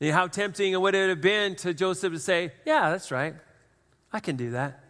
[0.00, 3.34] How tempting it would it have been to Joseph to say, Yeah, that's right.
[4.12, 4.85] I can do that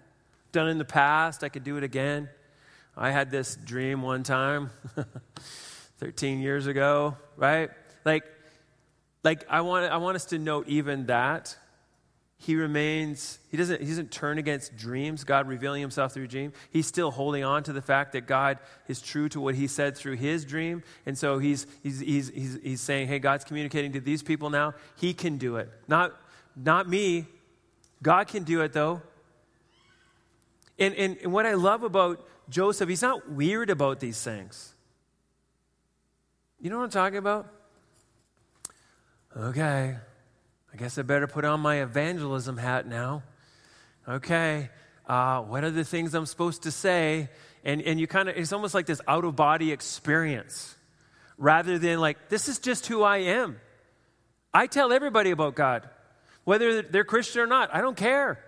[0.56, 1.44] done in the past.
[1.44, 2.30] I could do it again.
[2.96, 4.70] I had this dream one time,
[5.98, 7.68] 13 years ago, right?
[8.06, 8.24] Like,
[9.22, 11.54] like I want, I want us to note even that
[12.38, 16.86] he remains he doesn't he doesn't turn against dreams god revealing himself through dream he's
[16.86, 20.16] still holding on to the fact that god is true to what he said through
[20.16, 24.22] his dream and so he's he's he's he's, he's saying hey god's communicating to these
[24.22, 26.14] people now he can do it not
[26.54, 27.24] not me
[28.02, 29.00] god can do it though
[30.78, 34.74] and, and, and what i love about joseph he's not weird about these things
[36.60, 37.52] you know what i'm talking about
[39.36, 39.96] okay
[40.76, 43.22] I guess I better put on my evangelism hat now.
[44.06, 44.68] Okay,
[45.06, 47.30] uh, what are the things I'm supposed to say?
[47.64, 50.76] And, and you kind of, it's almost like this out of body experience
[51.38, 53.58] rather than like, this is just who I am.
[54.52, 55.88] I tell everybody about God,
[56.44, 58.38] whether they're Christian or not, I don't care.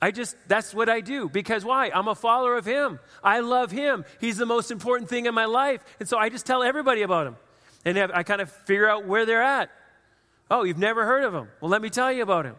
[0.00, 1.28] I just, that's what I do.
[1.28, 1.90] Because why?
[1.94, 2.98] I'm a follower of Him.
[3.24, 4.04] I love Him.
[4.20, 5.82] He's the most important thing in my life.
[5.98, 7.36] And so I just tell everybody about Him.
[7.84, 9.70] And I kind of figure out where they're at.
[10.50, 11.48] Oh, you've never heard of him?
[11.60, 12.56] Well, let me tell you about him.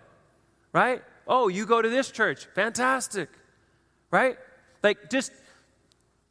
[0.74, 1.02] Right?
[1.28, 2.46] Oh, you go to this church.
[2.56, 3.30] Fantastic.
[4.12, 4.38] Right?
[4.84, 5.32] Like, just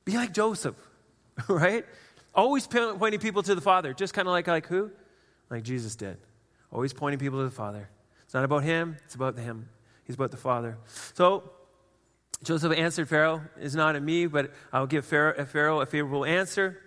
[0.04, 0.76] be like Joseph.
[1.48, 1.84] Right?
[2.34, 3.92] Always pointing people to the Father.
[3.92, 4.90] Just kind of like, like who?
[5.50, 6.16] Like Jesus did.
[6.72, 7.90] Always pointing people to the Father.
[8.24, 9.68] It's not about him, it's about him.
[10.06, 10.78] He's about the Father.
[11.14, 11.50] So,
[12.42, 16.80] Joseph answered Pharaoh, Is not in me, but I'll give Pharaoh, Pharaoh a favorable answer.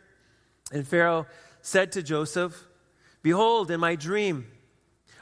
[0.71, 1.27] And Pharaoh
[1.61, 2.67] said to Joseph,
[3.21, 4.47] Behold, in my dream,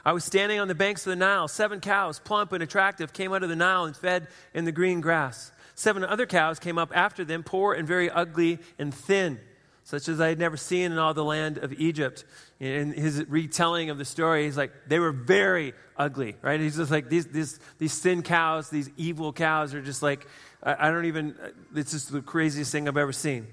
[0.04, 1.48] I was standing on the banks of the Nile.
[1.48, 5.00] Seven cows, plump and attractive, came out of the Nile and fed in the green
[5.00, 5.50] grass.
[5.74, 9.40] Seven other cows came up after them, poor and very ugly and thin,
[9.82, 12.24] such as I had never seen in all the land of Egypt.
[12.60, 16.58] In his retelling of the story, he's like, they were very ugly, right?
[16.58, 20.26] He's just like, these, these, these thin cows, these evil cows are just like,
[20.60, 21.36] I, I don't even,
[21.76, 23.46] it's just the craziest thing I've ever seen.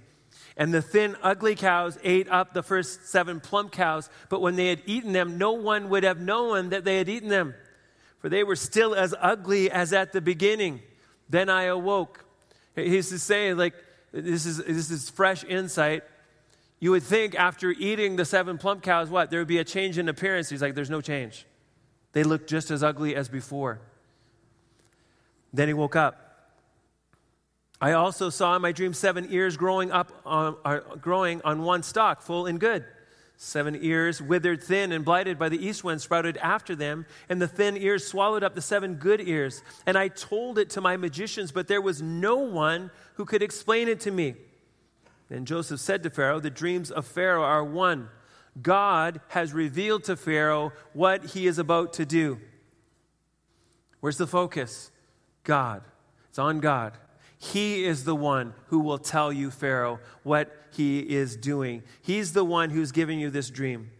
[0.57, 4.69] And the thin, ugly cows ate up the first seven plump cows, but when they
[4.69, 7.53] had eaten them, no one would have known that they had eaten them,
[8.19, 10.81] for they were still as ugly as at the beginning.
[11.29, 12.25] Then I awoke.
[12.75, 13.75] He's to say, like,
[14.11, 16.03] this is, this is fresh insight.
[16.85, 19.31] You would think after eating the seven plump cows, what?
[19.31, 20.49] There would be a change in appearance.
[20.49, 21.47] He's like, there's no change.
[22.11, 23.81] They look just as ugly as before.
[25.51, 26.51] Then he woke up.
[27.81, 31.81] I also saw in my dream seven ears growing up on, uh, growing on one
[31.81, 32.85] stalk, full and good.
[33.35, 37.47] Seven ears, withered thin and blighted by the east wind, sprouted after them, and the
[37.47, 39.63] thin ears swallowed up the seven good ears.
[39.87, 43.87] And I told it to my magicians, but there was no one who could explain
[43.87, 44.35] it to me.
[45.29, 48.09] Then Joseph said to Pharaoh, The dreams of Pharaoh are one.
[48.61, 52.39] God has revealed to Pharaoh what he is about to do.
[53.99, 54.91] Where's the focus?
[55.43, 55.83] God.
[56.29, 56.97] It's on God.
[57.37, 61.83] He is the one who will tell you, Pharaoh, what he is doing.
[62.01, 63.91] He's the one who's giving you this dream.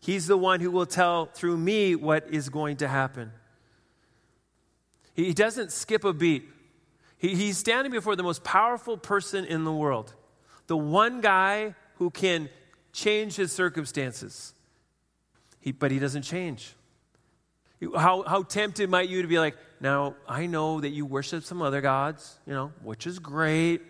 [0.00, 3.32] He's the one who will tell through me what is going to happen.
[5.14, 6.48] He doesn't skip a beat.
[7.18, 10.14] He, he's standing before the most powerful person in the world,
[10.70, 12.48] the one guy who can
[12.92, 14.54] change his circumstances.
[15.58, 16.76] He, but he doesn't change.
[17.96, 21.60] How, how tempted might you to be like, now, I know that you worship some
[21.60, 23.82] other gods, you know, which is great.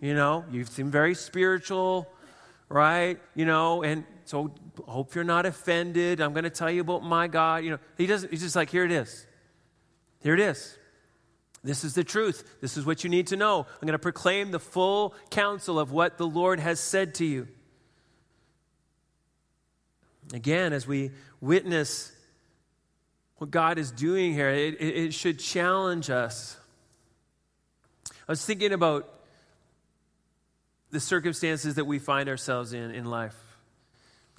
[0.00, 2.08] You know, you seem very spiritual,
[2.68, 3.18] right?
[3.34, 4.52] You know, and so
[4.86, 6.20] hope you're not offended.
[6.20, 7.64] I'm going to tell you about my God.
[7.64, 9.26] You know, he doesn't, he's just like, here it is.
[10.20, 10.78] Here it is.
[11.64, 12.58] This is the truth.
[12.60, 13.60] This is what you need to know.
[13.60, 17.46] I'm going to proclaim the full counsel of what the Lord has said to you.
[20.32, 22.12] Again, as we witness
[23.36, 26.56] what God is doing here, it, it, should challenge us.
[28.10, 29.08] I was thinking about
[30.90, 33.36] the circumstances that we find ourselves in in life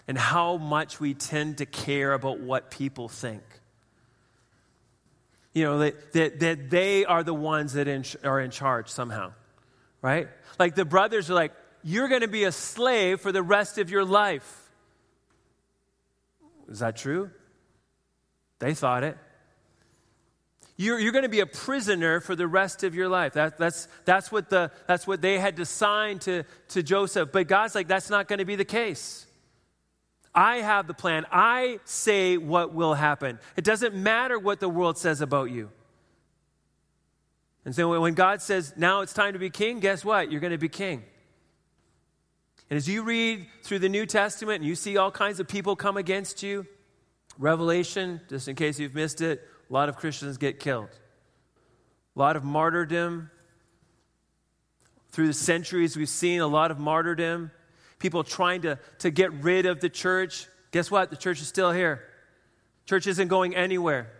[0.07, 3.43] and how much we tend to care about what people think.
[5.53, 9.33] You know, that, that, that they are the ones that in, are in charge somehow,
[10.01, 10.27] right?
[10.57, 13.89] Like the brothers are like, you're going to be a slave for the rest of
[13.89, 14.71] your life.
[16.69, 17.29] Is that true?
[18.59, 19.17] They thought it.
[20.75, 23.33] You're, you're going to be a prisoner for the rest of your life.
[23.33, 27.31] That, that's, that's, what the, that's what they had to sign to, to Joseph.
[27.31, 29.27] But God's like, that's not going to be the case.
[30.35, 31.25] I have the plan.
[31.31, 33.39] I say what will happen.
[33.55, 35.69] It doesn't matter what the world says about you.
[37.65, 40.31] And so when God says, now it's time to be king, guess what?
[40.31, 41.03] You're going to be king.
[42.69, 45.75] And as you read through the New Testament and you see all kinds of people
[45.75, 46.65] come against you,
[47.37, 50.89] Revelation, just in case you've missed it, a lot of Christians get killed.
[52.15, 53.29] A lot of martyrdom.
[55.11, 57.51] Through the centuries, we've seen a lot of martyrdom,
[58.03, 60.45] people trying to, to get rid of the church.
[60.71, 61.09] Guess what?
[61.09, 62.03] The church is still here.
[62.85, 64.11] Church isn't going anywhere.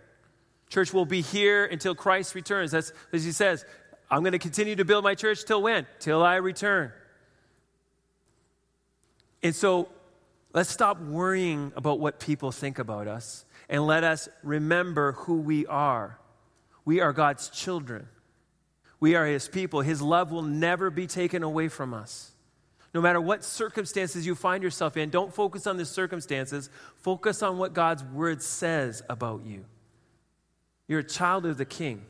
[0.69, 2.71] Church will be here until Christ returns.
[2.71, 3.65] That's as he says,
[4.09, 5.85] I'm going to continue to build my church till when?
[5.99, 6.93] Till I return.
[9.43, 9.89] And so
[10.53, 15.67] let's stop worrying about what people think about us and let us remember who we
[15.67, 16.19] are.
[16.85, 18.07] We are God's children.
[19.01, 19.81] We are His people.
[19.81, 22.32] His love will never be taken away from us.
[22.93, 26.69] No matter what circumstances you find yourself in, don't focus on the circumstances.
[26.97, 29.65] Focus on what God's word says about you.
[30.87, 32.05] You're a child of the King.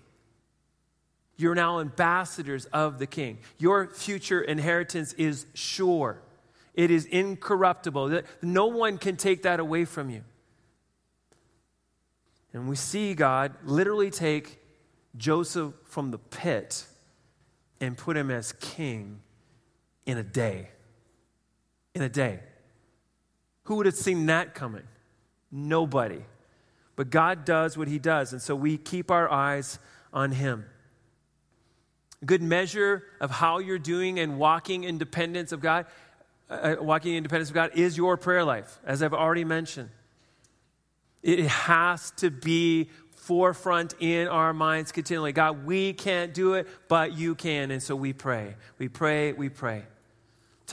[1.37, 3.39] You're now ambassadors of the King.
[3.57, 6.21] Your future inheritance is sure,
[6.73, 8.21] it is incorruptible.
[8.41, 10.23] No one can take that away from you.
[12.51, 14.59] And we see God literally take
[15.17, 16.85] Joseph from the pit
[17.79, 19.21] and put him as king
[20.05, 20.69] in a day.
[21.93, 22.39] In a day.
[23.63, 24.83] Who would have seen that coming?
[25.51, 26.21] Nobody.
[26.95, 29.79] But God does what he does, and so we keep our eyes
[30.11, 30.65] on him.
[32.21, 35.85] A good measure of how you're doing and walking in dependence of God,
[36.49, 39.89] uh, uh walking in dependence of God, is your prayer life, as I've already mentioned.
[41.23, 45.31] It has to be forefront in our minds continually.
[45.31, 47.71] God, we can't do it, but you can.
[47.71, 48.55] And so we pray.
[48.77, 49.83] We pray, we pray.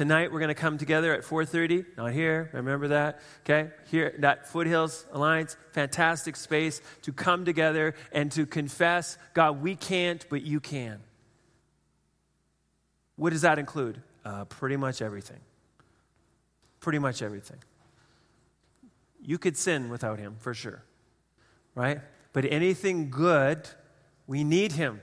[0.01, 1.84] Tonight we're going to come together at 4:30.
[1.98, 2.48] Not here.
[2.55, 3.20] Remember that.
[3.44, 3.68] Okay?
[3.90, 10.24] Here that Foothills Alliance, fantastic space to come together and to confess, God, we can't,
[10.30, 11.01] but you can.
[13.16, 14.01] What does that include?
[14.24, 15.40] Uh, pretty much everything.
[16.80, 17.59] Pretty much everything.
[19.20, 20.82] You could sin without him, for sure.
[21.74, 22.01] Right?
[22.32, 23.68] But anything good,
[24.26, 25.03] we need him.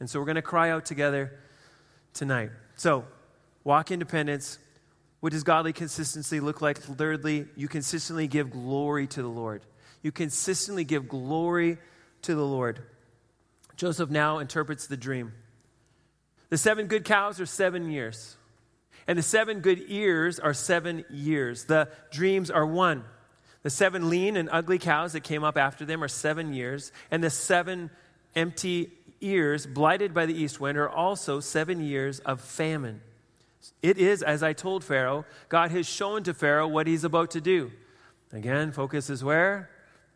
[0.00, 1.38] And so we're going to cry out together
[2.14, 2.48] tonight.
[2.76, 3.04] So,
[3.68, 4.58] walk independence.
[5.20, 6.78] What does godly consistency look like?
[6.78, 9.60] Thirdly, you consistently give glory to the Lord.
[10.00, 11.76] You consistently give glory
[12.22, 12.80] to the Lord.
[13.76, 15.34] Joseph now interprets the dream.
[16.48, 18.38] The seven good cows are seven years,
[19.06, 21.66] and the seven good ears are seven years.
[21.66, 23.04] The dreams are one.
[23.64, 27.22] The seven lean and ugly cows that came up after them are seven years, and
[27.22, 27.90] the seven
[28.34, 33.02] empty ears, blighted by the east wind, are also seven years of famine.
[33.82, 37.40] It is, as I told Pharaoh, God has shown to Pharaoh what he's about to
[37.40, 37.72] do.
[38.32, 39.70] Again, focus is where?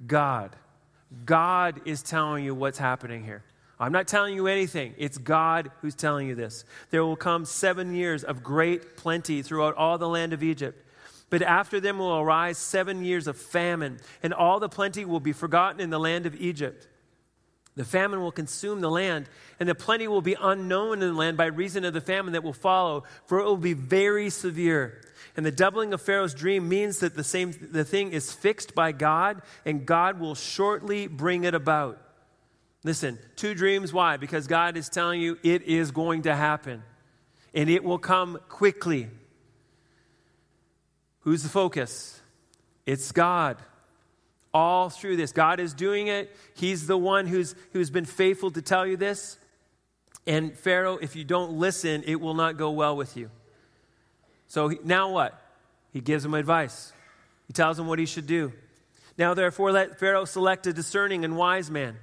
[0.07, 0.57] God.
[1.24, 3.45] God is telling you what's happening here.
[3.78, 4.95] I'm not telling you anything.
[4.97, 6.64] It's God who's telling you this.
[6.90, 10.86] There will come seven years of great plenty throughout all the land of Egypt.
[11.30, 15.32] But after them will arise seven years of famine, and all the plenty will be
[15.32, 16.86] forgotten in the land of Egypt.
[17.75, 21.39] The famine will consume the land, and the plenty will be unknown in the land
[21.39, 25.01] by reason of the famine that will follow, for it will be very severe.
[25.37, 28.93] And the doubling of Pharaoh's dream means that the, same, the thing is fixed by
[28.93, 31.99] God, and God will shortly bring it about.
[32.85, 33.93] Listen, two dreams.
[33.93, 34.18] Why?
[34.18, 36.83] Because God is telling you it is going to happen,
[37.55, 39.09] and it will come quickly.
[41.20, 42.20] Who's the focus?
[42.85, 43.57] It's God.
[44.55, 46.35] All through this, God is doing it.
[46.55, 49.39] He's the one who's, who's been faithful to tell you this.
[50.27, 53.31] And Pharaoh, if you don't listen, it will not go well with you.
[54.47, 55.41] So now what?
[55.93, 56.93] He gives him advice,
[57.47, 58.53] he tells him what he should do.
[59.19, 61.99] Now, therefore, let Pharaoh select a discerning and wise man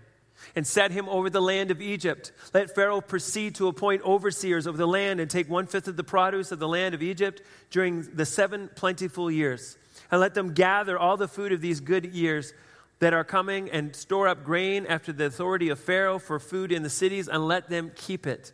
[0.56, 2.32] and set him over the land of Egypt.
[2.54, 6.04] Let Pharaoh proceed to appoint overseers over the land and take one fifth of the
[6.04, 7.42] produce of the land of Egypt
[7.72, 9.78] during the seven plentiful years.
[10.12, 12.54] And let them gather all the food of these good years
[13.00, 16.84] that are coming and store up grain after the authority of Pharaoh for food in
[16.84, 18.52] the cities and let them keep it.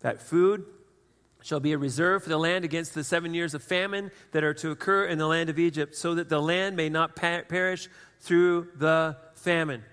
[0.00, 0.66] That food
[1.42, 4.54] shall be a reserve for the land against the seven years of famine that are
[4.54, 7.88] to occur in the land of Egypt, so that the land may not perish
[8.20, 9.84] through the famine.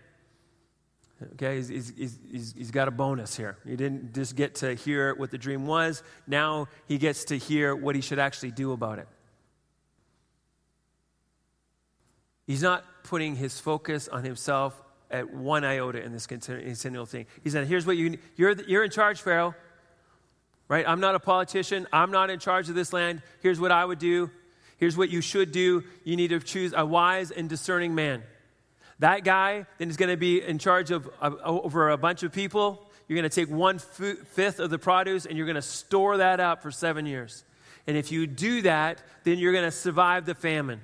[1.33, 3.57] Okay, he's, he's, he's, he's got a bonus here.
[3.65, 7.75] He didn't just get to hear what the dream was, now he gets to hear
[7.75, 9.07] what he should actually do about it.
[12.53, 14.79] He's not putting his focus on himself
[15.09, 17.25] at one iota in this continual thing.
[17.43, 19.55] He said, Here's what you you're, you're in charge, Pharaoh.
[20.67, 20.87] Right?
[20.87, 21.87] I'm not a politician.
[21.91, 23.23] I'm not in charge of this land.
[23.41, 24.29] Here's what I would do.
[24.77, 25.83] Here's what you should do.
[26.03, 28.21] You need to choose a wise and discerning man.
[28.99, 32.31] That guy then is going to be in charge of, of over a bunch of
[32.31, 32.87] people.
[33.07, 36.39] You're going to take one fifth of the produce and you're going to store that
[36.39, 37.45] up for seven years.
[37.87, 40.81] And if you do that, then you're going to survive the famine.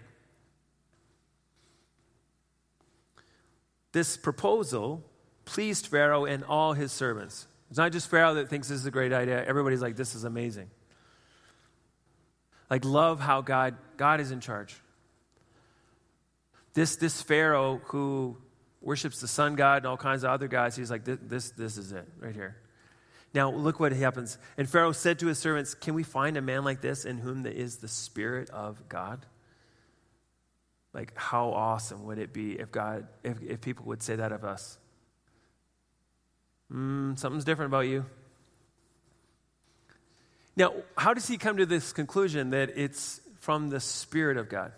[3.92, 5.04] This proposal
[5.46, 7.48] pleased Pharaoh and all his servants.
[7.70, 9.44] It's not just Pharaoh that thinks this is a great idea.
[9.44, 10.70] Everybody's like, this is amazing.
[12.70, 14.76] Like, love how God, God is in charge.
[16.74, 18.38] This, this Pharaoh who
[18.82, 21.78] worships the sun god and all kinds of other guys, he's like, this, this, this
[21.78, 22.58] is it right here.
[23.34, 24.38] Now, look what happens.
[24.58, 27.44] And Pharaoh said to his servants, Can we find a man like this in whom
[27.44, 29.26] there is the Spirit of God?
[30.94, 34.44] Like, how awesome would it be if God, if, if people would say that of
[34.44, 34.78] us?
[36.74, 38.06] Mm, something's different about you.
[40.56, 44.72] Now, how does he come to this conclusion that it's from the Spirit of God?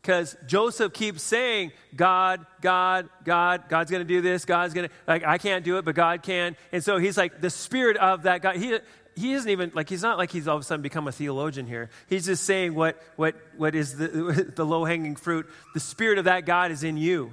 [0.00, 4.94] Because Joseph keeps saying, God, God, God, God's going to do this, God's going to,
[5.08, 6.56] like, I can't do it, but God can.
[6.72, 8.56] And so he's like, the Spirit of that God.
[8.56, 8.78] He,
[9.16, 11.66] he isn't even like he's not like he's all of a sudden become a theologian
[11.66, 11.90] here.
[12.08, 15.46] He's just saying what what what is the, the low hanging fruit.
[15.72, 17.32] The spirit of that God is in you.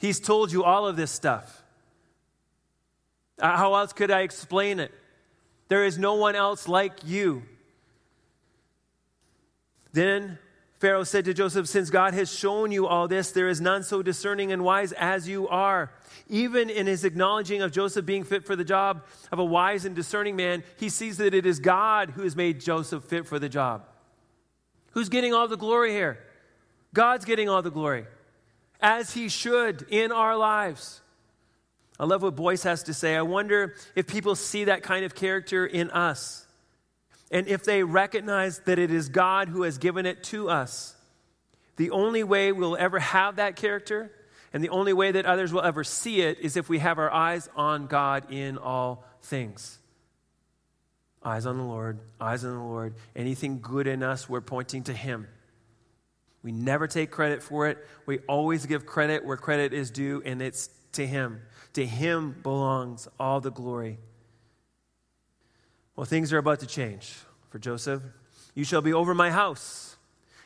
[0.00, 1.62] He's told you all of this stuff.
[3.38, 4.92] Uh, how else could I explain it?
[5.68, 7.42] There is no one else like you.
[9.92, 10.38] Then
[10.78, 14.02] Pharaoh said to Joseph, Since God has shown you all this, there is none so
[14.02, 15.92] discerning and wise as you are.
[16.32, 19.94] Even in his acknowledging of Joseph being fit for the job of a wise and
[19.94, 23.50] discerning man, he sees that it is God who has made Joseph fit for the
[23.50, 23.84] job.
[24.92, 26.18] Who's getting all the glory here?
[26.94, 28.06] God's getting all the glory,
[28.80, 31.02] as he should in our lives.
[32.00, 33.14] I love what Boice has to say.
[33.14, 36.46] I wonder if people see that kind of character in us
[37.30, 40.96] and if they recognize that it is God who has given it to us.
[41.76, 44.10] The only way we'll ever have that character
[44.52, 47.10] and the only way that others will ever see it is if we have our
[47.10, 49.78] eyes on God in all things.
[51.24, 52.94] Eyes on the Lord, eyes on the Lord.
[53.14, 55.28] Anything good in us, we're pointing to Him.
[56.42, 57.78] We never take credit for it.
[58.06, 61.40] We always give credit where credit is due, and it's to Him.
[61.74, 63.98] To him belongs all the glory.
[65.96, 67.14] Well, things are about to change
[67.50, 68.02] for Joseph.
[68.54, 69.91] You shall be over my house,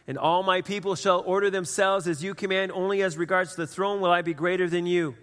[0.06, 2.72] and all my people shall order themselves as you command.
[2.72, 5.16] Only as regards the throne will I be greater than you.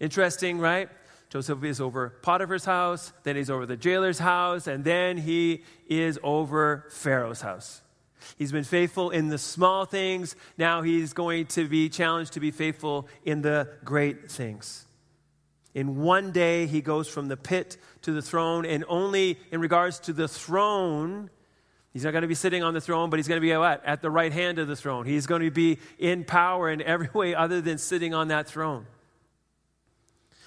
[0.00, 0.88] Interesting, right?
[1.30, 6.18] Joseph is over Potiphar's house, then he's over the jailer's house, and then he is
[6.22, 7.82] over Pharaoh's house.
[8.36, 10.36] He's been faithful in the small things.
[10.56, 14.86] Now he's going to be challenged to be faithful in the great things.
[15.74, 20.00] In one day, he goes from the pit to the throne, and only in regards
[20.00, 21.30] to the throne,
[21.98, 23.84] he's not going to be sitting on the throne, but he's going to be at,
[23.84, 25.04] at the right hand of the throne.
[25.04, 28.86] He's going to be in power in every way other than sitting on that throne.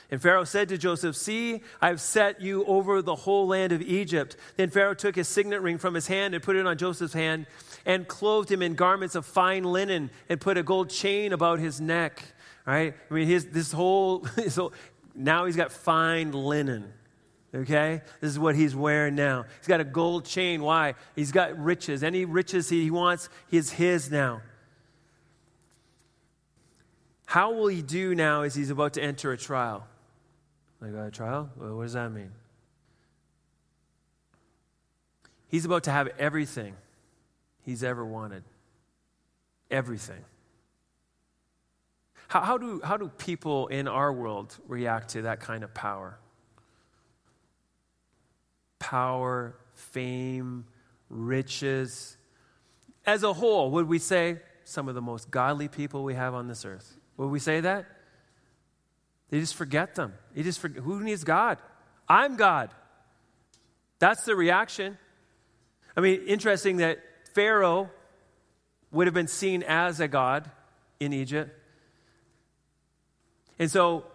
[0.10, 4.38] And Pharaoh said to Joseph, See, I've set you over the whole land of Egypt.
[4.56, 7.48] Then Pharaoh took his signet ring from his hand and put it on Joseph's hand
[7.86, 11.82] and clothed him in garments of fine linen and put a gold chain about his
[11.82, 12.24] neck.
[12.66, 12.94] Right?
[13.10, 14.26] I mean, his, this whole,
[14.56, 14.72] whole,
[15.14, 16.94] now he's got fine linen.
[17.54, 18.02] Okay?
[18.22, 19.46] This is what he's wearing now.
[19.60, 20.62] He's got a gold chain.
[20.62, 20.96] Why?
[21.16, 22.04] He's got riches.
[22.04, 24.42] Any riches he wants, is his now.
[27.26, 29.88] How will he do now as he's about to enter a trial?
[30.82, 31.50] Like a trial?
[31.56, 32.32] What does that mean?
[35.48, 36.76] He's about to have everything
[37.64, 38.44] he's ever wanted.
[39.70, 40.24] Everything.
[42.30, 46.18] How, how, do, how do people in our world react to that kind of power?
[48.82, 50.66] Power, fame,
[51.08, 52.18] riches.
[53.06, 56.48] As a whole, would we say some of the most godly people we have on
[56.48, 56.98] this earth?
[57.18, 57.86] Would we say that?
[59.30, 60.14] They just forget them.
[60.34, 61.60] They just forget, who needs God?
[62.10, 62.72] I'm God.
[64.00, 64.98] That's the reaction.
[65.96, 66.98] I mean, interesting that
[67.36, 67.92] Pharaoh
[68.92, 70.50] would have been seen as a god
[71.00, 71.56] in Egypt.
[73.60, 74.06] And so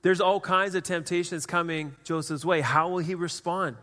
[0.00, 2.62] there's all kinds of temptations coming Joseph's way.
[2.62, 3.76] How will he respond?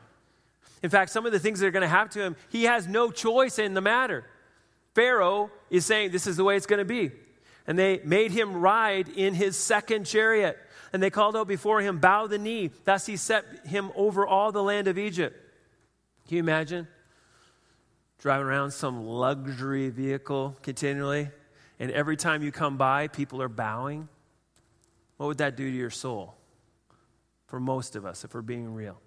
[0.83, 2.87] In fact, some of the things that are going to happen to him, he has
[2.87, 4.25] no choice in the matter.
[4.93, 7.11] Pharaoh is saying this is the way it's going to be.
[7.65, 10.57] And they made him ride in his second chariot.
[10.93, 12.71] And they called out before him, Bow the knee.
[12.85, 15.35] Thus he set him over all the land of Egypt.
[16.27, 16.87] Can you imagine?
[18.19, 21.29] Driving around some luxury vehicle continually,
[21.79, 24.07] and every time you come by, people are bowing.
[25.17, 26.35] What would that do to your soul?
[27.45, 28.99] For most of us, if we're being real.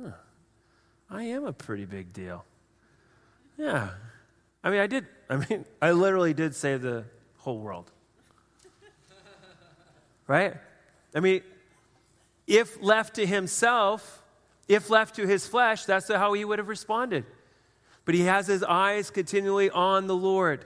[0.00, 0.10] Huh.
[1.10, 2.44] I am a pretty big deal.
[3.56, 3.90] Yeah.
[4.62, 7.04] I mean, I did, I mean, I literally did save the
[7.38, 7.90] whole world.
[10.26, 10.54] right?
[11.14, 11.42] I mean,
[12.46, 14.22] if left to himself,
[14.68, 17.24] if left to his flesh, that's how he would have responded.
[18.04, 20.64] But he has his eyes continually on the Lord.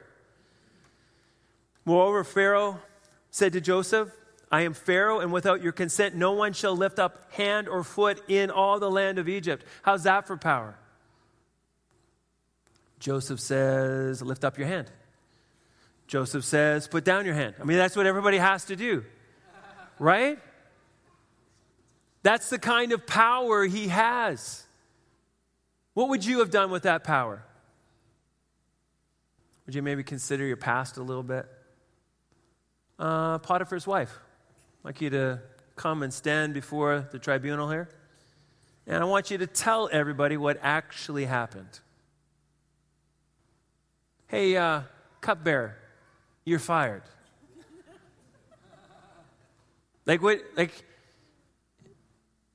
[1.85, 2.80] Moreover, Pharaoh
[3.30, 4.11] said to Joseph,
[4.53, 8.22] I am Pharaoh, and without your consent, no one shall lift up hand or foot
[8.28, 9.64] in all the land of Egypt.
[9.80, 10.76] How's that for power?
[13.00, 14.90] Joseph says, Lift up your hand.
[16.07, 17.55] Joseph says, Put down your hand.
[17.59, 19.05] I mean, that's what everybody has to do,
[19.98, 20.38] right?
[22.22, 24.64] That's the kind of power he has.
[25.94, 27.42] What would you have done with that power?
[29.64, 31.46] Would you maybe consider your past a little bit?
[32.98, 34.20] Uh, Potiphar's wife.
[34.83, 35.41] I'd like you to
[35.76, 37.89] come and stand before the tribunal here.
[38.85, 41.78] And I want you to tell everybody what actually happened.
[44.26, 44.83] Hey, uh,
[45.20, 45.76] cupbearer,
[46.45, 47.05] you're fired.
[50.05, 50.41] like what?
[50.57, 50.85] Like,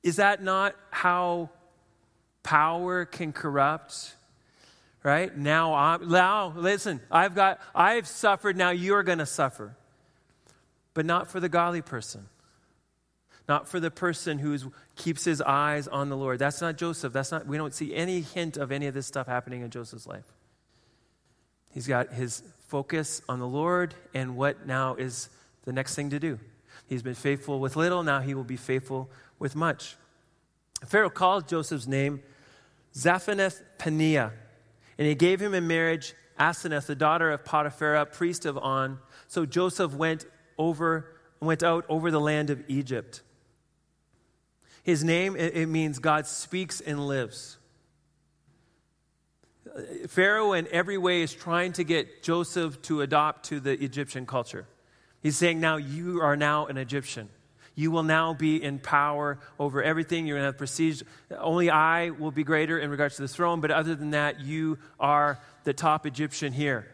[0.02, 1.48] is that not how
[2.42, 4.16] power can corrupt?
[5.02, 7.00] Right now, I'm, now listen.
[7.10, 7.58] I've got.
[7.74, 8.54] I've suffered.
[8.54, 9.74] Now you're going to suffer
[10.98, 12.26] but not for the godly person.
[13.48, 16.40] Not for the person who keeps his eyes on the Lord.
[16.40, 17.12] That's not Joseph.
[17.12, 20.08] That's not, we don't see any hint of any of this stuff happening in Joseph's
[20.08, 20.24] life.
[21.70, 25.28] He's got his focus on the Lord and what now is
[25.66, 26.40] the next thing to do.
[26.88, 29.94] He's been faithful with little, now he will be faithful with much.
[30.84, 32.24] Pharaoh called Joseph's name
[32.92, 34.32] Zaphenath Paneah,
[34.98, 38.98] and he gave him in marriage Asenath, the daughter of Potiphar, priest of On.
[39.28, 40.26] So Joseph went
[40.58, 43.22] over, went out over the land of Egypt.
[44.82, 47.58] His name, it means God speaks and lives.
[50.08, 54.66] Pharaoh, in every way, is trying to get Joseph to adopt to the Egyptian culture.
[55.20, 57.28] He's saying, Now you are now an Egyptian.
[57.74, 60.26] You will now be in power over everything.
[60.26, 61.02] You're going to have prestige.
[61.30, 64.78] Only I will be greater in regards to the throne, but other than that, you
[64.98, 66.88] are the top Egyptian here.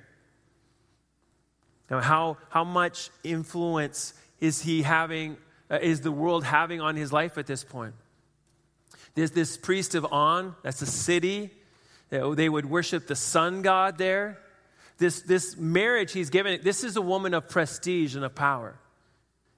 [1.90, 5.36] Now, how, how much influence is he having,
[5.70, 7.94] uh, is the world having on his life at this point?
[9.14, 11.50] There's this priest of On, that's a city.
[12.10, 14.38] They would worship the sun god there.
[14.98, 18.78] This, this marriage he's given, this is a woman of prestige and of power.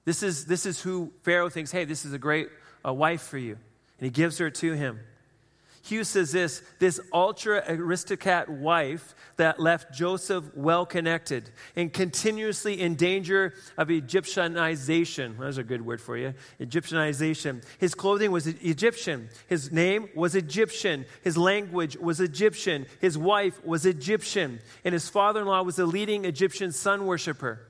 [0.05, 2.49] This is, this is who Pharaoh thinks, hey, this is a great
[2.83, 3.53] a wife for you.
[3.99, 4.99] And he gives her to him.
[5.87, 12.95] Hughes says this this ultra aristocrat wife that left Joseph well connected and continuously in
[12.95, 15.37] danger of Egyptianization.
[15.37, 16.33] That's a good word for you.
[16.59, 17.63] Egyptianization.
[17.77, 19.29] His clothing was Egyptian.
[19.47, 21.05] His name was Egyptian.
[21.23, 22.85] His language was Egyptian.
[22.99, 24.59] His wife was Egyptian.
[24.83, 27.66] And his father in law was a leading Egyptian sun worshiper.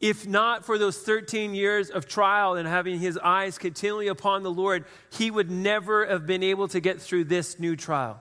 [0.00, 4.50] If not for those 13 years of trial and having his eyes continually upon the
[4.50, 8.20] Lord, he would never have been able to get through this new trial.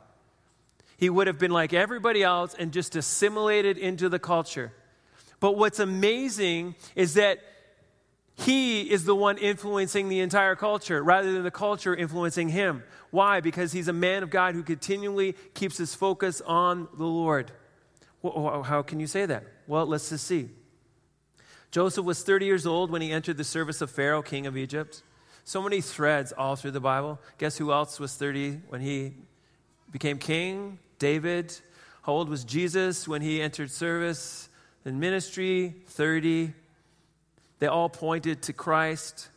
[0.97, 4.73] He would have been like everybody else and just assimilated into the culture.
[5.39, 7.39] But what's amazing is that
[8.36, 12.84] he is the one influencing the entire culture rather than the culture influencing him.
[13.11, 13.39] Why?
[13.39, 17.51] Because he's a man of God who continually keeps his focus on the Lord.
[18.21, 19.45] How can you say that?
[19.67, 20.49] Well, let's just see.
[21.72, 25.03] Joseph was 30 years old when he entered the service of Pharaoh, king of Egypt.
[25.43, 27.20] So many threads all through the Bible.
[27.38, 29.13] Guess who else was 30 when he
[29.91, 30.80] became king?
[30.97, 31.55] David.
[32.03, 34.49] How old was Jesus when he entered service
[34.84, 35.76] in ministry?
[35.88, 36.53] 30.
[37.59, 39.30] They all pointed to Christ.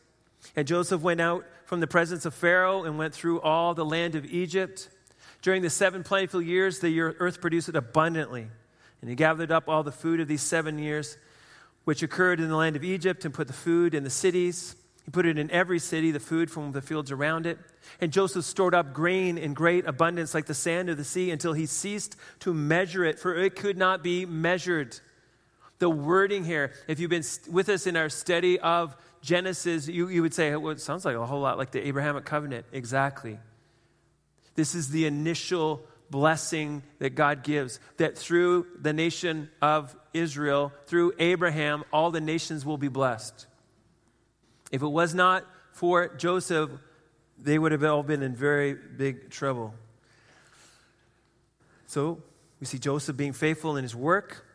[0.56, 4.14] And Joseph went out from the presence of Pharaoh and went through all the land
[4.14, 4.88] of Egypt.
[5.42, 8.48] During the seven plentiful years, the earth produced it abundantly.
[9.00, 11.16] And he gathered up all the food of these seven years
[11.84, 14.76] which occurred in the land of Egypt, and put the food in the cities.
[15.04, 17.58] He put it in every city, the food from the fields around it.
[18.00, 21.52] And Joseph stored up grain in great abundance, like the sand of the sea, until
[21.54, 25.00] he ceased to measure it, for it could not be measured.
[25.80, 30.22] The wording here, if you've been with us in our study of Genesis, you, you
[30.22, 32.66] would say, well, it sounds like a whole lot like the Abrahamic covenant.
[32.72, 33.40] Exactly.
[34.54, 41.12] This is the initial blessing that God gives, that through the nation of Israel, through
[41.18, 43.46] Abraham, all the nations will be blessed.
[44.70, 46.70] If it was not for Joseph,
[47.38, 49.74] they would have all been in very big trouble.
[51.86, 52.22] So
[52.60, 54.46] we see Joseph being faithful in his work.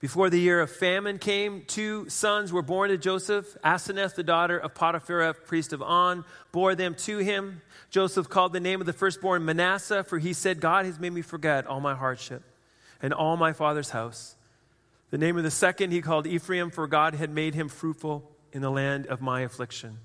[0.00, 3.54] Before the year of famine came, two sons were born to Joseph.
[3.62, 7.60] Asenath, the daughter of Potiphar, priest of On, bore them to him.
[7.90, 11.20] Joseph called the name of the firstborn Manasseh, for he said, God has made me
[11.22, 12.42] forget all my hardship
[13.02, 14.36] and all my father's house.
[15.10, 18.62] The name of the second he called Ephraim, for God had made him fruitful in
[18.62, 19.98] the land of my affliction.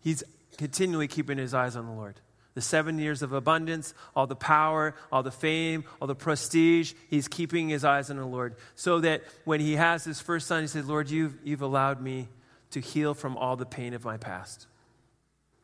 [0.00, 0.24] He's
[0.56, 2.20] continually keeping his eyes on the Lord.
[2.54, 7.28] The seven years of abundance, all the power, all the fame, all the prestige, he's
[7.28, 8.56] keeping his eyes on the Lord.
[8.74, 12.28] So that when he has his first son, he says, Lord, you've, you've allowed me
[12.72, 14.66] to heal from all the pain of my past.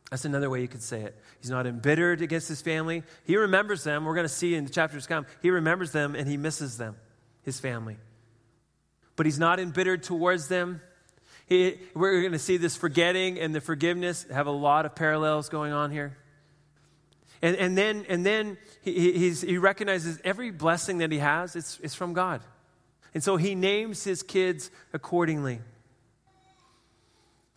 [0.09, 1.15] That's another way you could say it.
[1.39, 3.03] He's not embittered against his family.
[3.25, 4.05] He remembers them.
[4.05, 5.25] We're going to see in the chapters come.
[5.41, 6.95] He remembers them and he misses them,
[7.43, 7.97] his family.
[9.15, 10.81] But he's not embittered towards them.
[11.45, 15.49] He, we're going to see this forgetting and the forgiveness have a lot of parallels
[15.49, 16.17] going on here.
[17.41, 21.95] And, and then, and then he, he recognizes every blessing that he has is, is
[21.95, 22.41] from God.
[23.13, 25.61] And so he names his kids accordingly.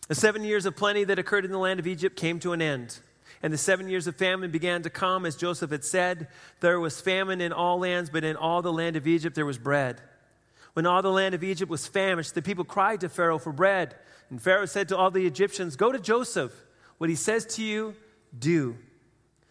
[0.07, 2.61] The seven years of plenty that occurred in the land of Egypt came to an
[2.61, 2.99] end.
[3.41, 6.27] And the seven years of famine began to come, as Joseph had said.
[6.59, 9.57] There was famine in all lands, but in all the land of Egypt there was
[9.57, 10.01] bread.
[10.73, 13.95] When all the land of Egypt was famished, the people cried to Pharaoh for bread.
[14.29, 16.53] And Pharaoh said to all the Egyptians, Go to Joseph.
[16.97, 17.95] What he says to you,
[18.37, 18.77] do.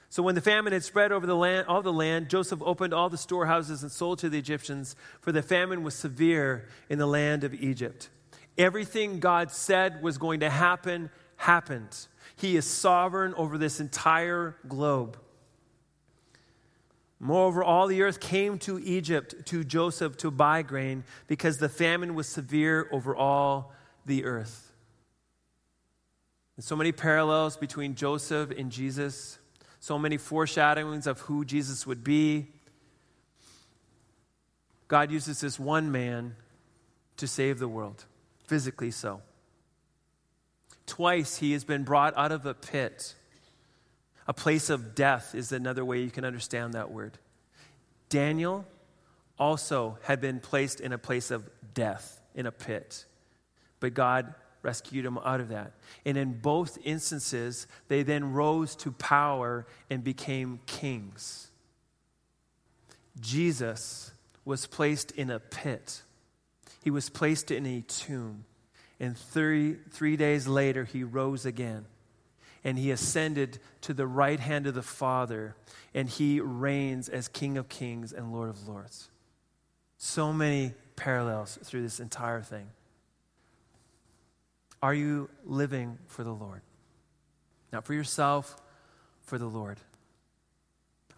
[0.08, 3.08] So when the famine had spread over the land, all the land, Joseph opened all
[3.08, 7.44] the storehouses and sold to the Egyptians, for the famine was severe in the land
[7.44, 8.10] of Egypt.
[8.58, 12.06] Everything God said was going to happen happened.
[12.36, 15.18] He is sovereign over this entire globe.
[17.18, 22.14] Moreover, all the earth came to Egypt, to Joseph, to buy grain, because the famine
[22.14, 23.72] was severe over all
[24.06, 24.72] the earth.
[26.56, 29.38] And so many parallels between Joseph and Jesus
[29.82, 32.46] so many foreshadowings of who Jesus would be.
[34.86, 36.36] God uses this one man
[37.16, 38.04] to save the world,
[38.52, 39.22] physically so.
[40.84, 43.14] Twice he has been brought out of a pit.
[44.28, 47.16] A place of death is another way you can understand that word.
[48.10, 48.66] Daniel
[49.38, 53.06] also had been placed in a place of death, in a pit.
[53.80, 55.72] But God rescued him out of that.
[56.04, 61.48] And in both instances, they then rose to power and became kings.
[63.18, 64.12] Jesus
[64.44, 66.02] was placed in a pit,
[66.82, 68.44] he was placed in a tomb.
[69.00, 71.86] And three, three days later, he rose again.
[72.64, 75.56] And he ascended to the right hand of the Father,
[75.94, 79.10] and he reigns as King of Kings and Lord of Lords.
[79.98, 82.68] So many parallels through this entire thing.
[84.82, 86.62] Are you living for the Lord?
[87.72, 88.56] Not for yourself,
[89.22, 89.78] for the Lord.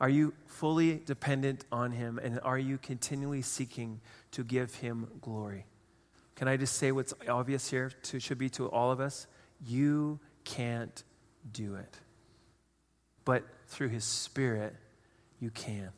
[0.01, 4.01] Are you fully dependent on Him and are you continually seeking
[4.35, 5.67] to give Him glory?
[6.37, 9.27] Can I just say what's obvious here to, should be to all of us?
[9.65, 11.03] You can't
[11.53, 11.99] do it.
[13.25, 14.75] But through His Spirit,
[15.41, 15.91] you can.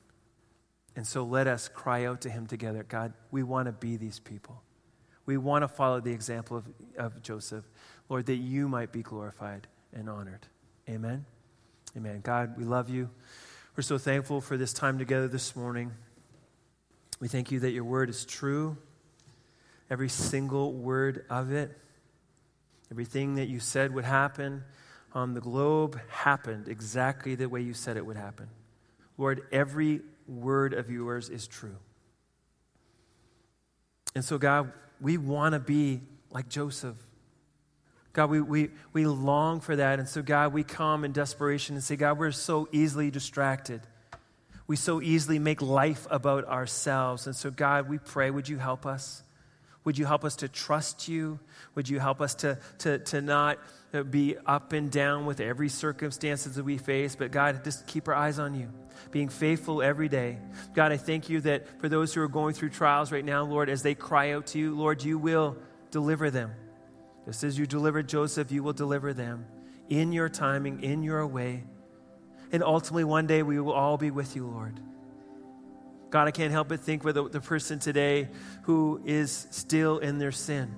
[0.94, 4.18] And so let us cry out to Him together God, we want to be these
[4.18, 4.62] people.
[5.24, 6.64] We want to follow the example of,
[6.96, 7.64] of Joseph,
[8.08, 10.46] Lord, that you might be glorified and honored.
[10.88, 11.24] Amen.
[11.96, 12.20] Amen.
[12.22, 13.10] God, we love you.
[13.76, 15.92] We're so thankful for this time together this morning.
[17.20, 18.76] We thank you that your word is true,
[19.90, 21.76] every single word of it.
[22.90, 24.62] Everything that you said would happen
[25.12, 28.48] on the globe happened exactly the way you said it would happen.
[29.18, 31.76] Lord, every word of yours is true.
[34.14, 36.00] And so, God, we want to be
[36.30, 36.96] like Joseph.
[38.12, 39.98] God, we, we, we long for that.
[39.98, 43.82] And so, God, we come in desperation and say, God, we're so easily distracted.
[44.66, 47.26] We so easily make life about ourselves.
[47.26, 49.22] And so, God, we pray, would you help us?
[49.84, 51.38] Would you help us to trust you?
[51.76, 53.58] Would you help us to, to, to not
[54.02, 58.14] be up and down with every circumstances that we face, but God, just keep our
[58.14, 58.68] eyes on you
[59.10, 60.38] being faithful every day.
[60.74, 63.68] God, I thank you that for those who are going through trials right now, Lord,
[63.68, 65.56] as they cry out to you, Lord, you will
[65.90, 66.52] deliver them.
[67.24, 69.46] Just as you delivered Joseph, you will deliver them
[69.88, 71.64] in your timing, in your way.
[72.52, 74.80] And ultimately, one day we will all be with you, Lord.
[76.10, 78.28] God, I can't help but think with the, person today
[78.62, 80.74] who is still in their sin.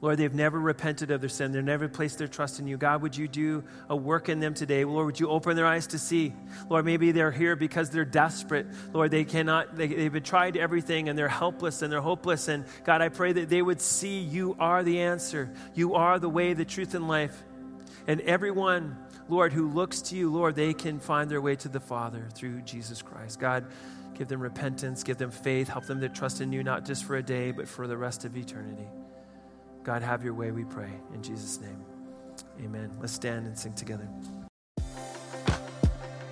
[0.00, 1.52] Lord, they've never repented of their sin.
[1.52, 2.76] They've never placed their trust in you.
[2.76, 4.84] God, would you do a work in them today?
[4.84, 6.32] Lord, would you open their eyes to see?
[6.68, 8.66] Lord, maybe they're here because they're desperate.
[8.92, 12.48] Lord, they cannot, they, they've tried everything and they're helpless and they're hopeless.
[12.48, 15.54] And God, I pray that they would see you are the answer.
[15.74, 17.40] You are the way, the truth, and life.
[18.08, 18.96] And everyone,
[19.28, 22.62] Lord, who looks to you, Lord, they can find their way to the Father through
[22.62, 23.38] Jesus Christ.
[23.38, 23.66] God,
[24.14, 27.16] give them repentance, give them faith, help them to trust in you, not just for
[27.16, 28.86] a day, but for the rest of eternity.
[29.84, 30.90] God, have your way, we pray.
[31.14, 31.84] In Jesus' name,
[32.64, 32.90] amen.
[33.00, 34.08] Let's stand and sing together.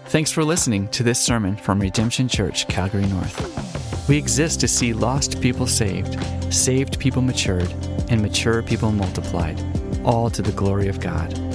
[0.06, 4.08] Thanks for listening to this sermon from Redemption Church, Calgary North.
[4.08, 6.18] We exist to see lost people saved,
[6.52, 7.72] saved people matured,
[8.08, 9.62] and mature people multiplied,
[10.04, 11.49] all to the glory of God.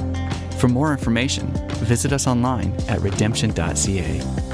[0.65, 1.45] For more information,
[1.85, 4.44] visit us online at redemption.ca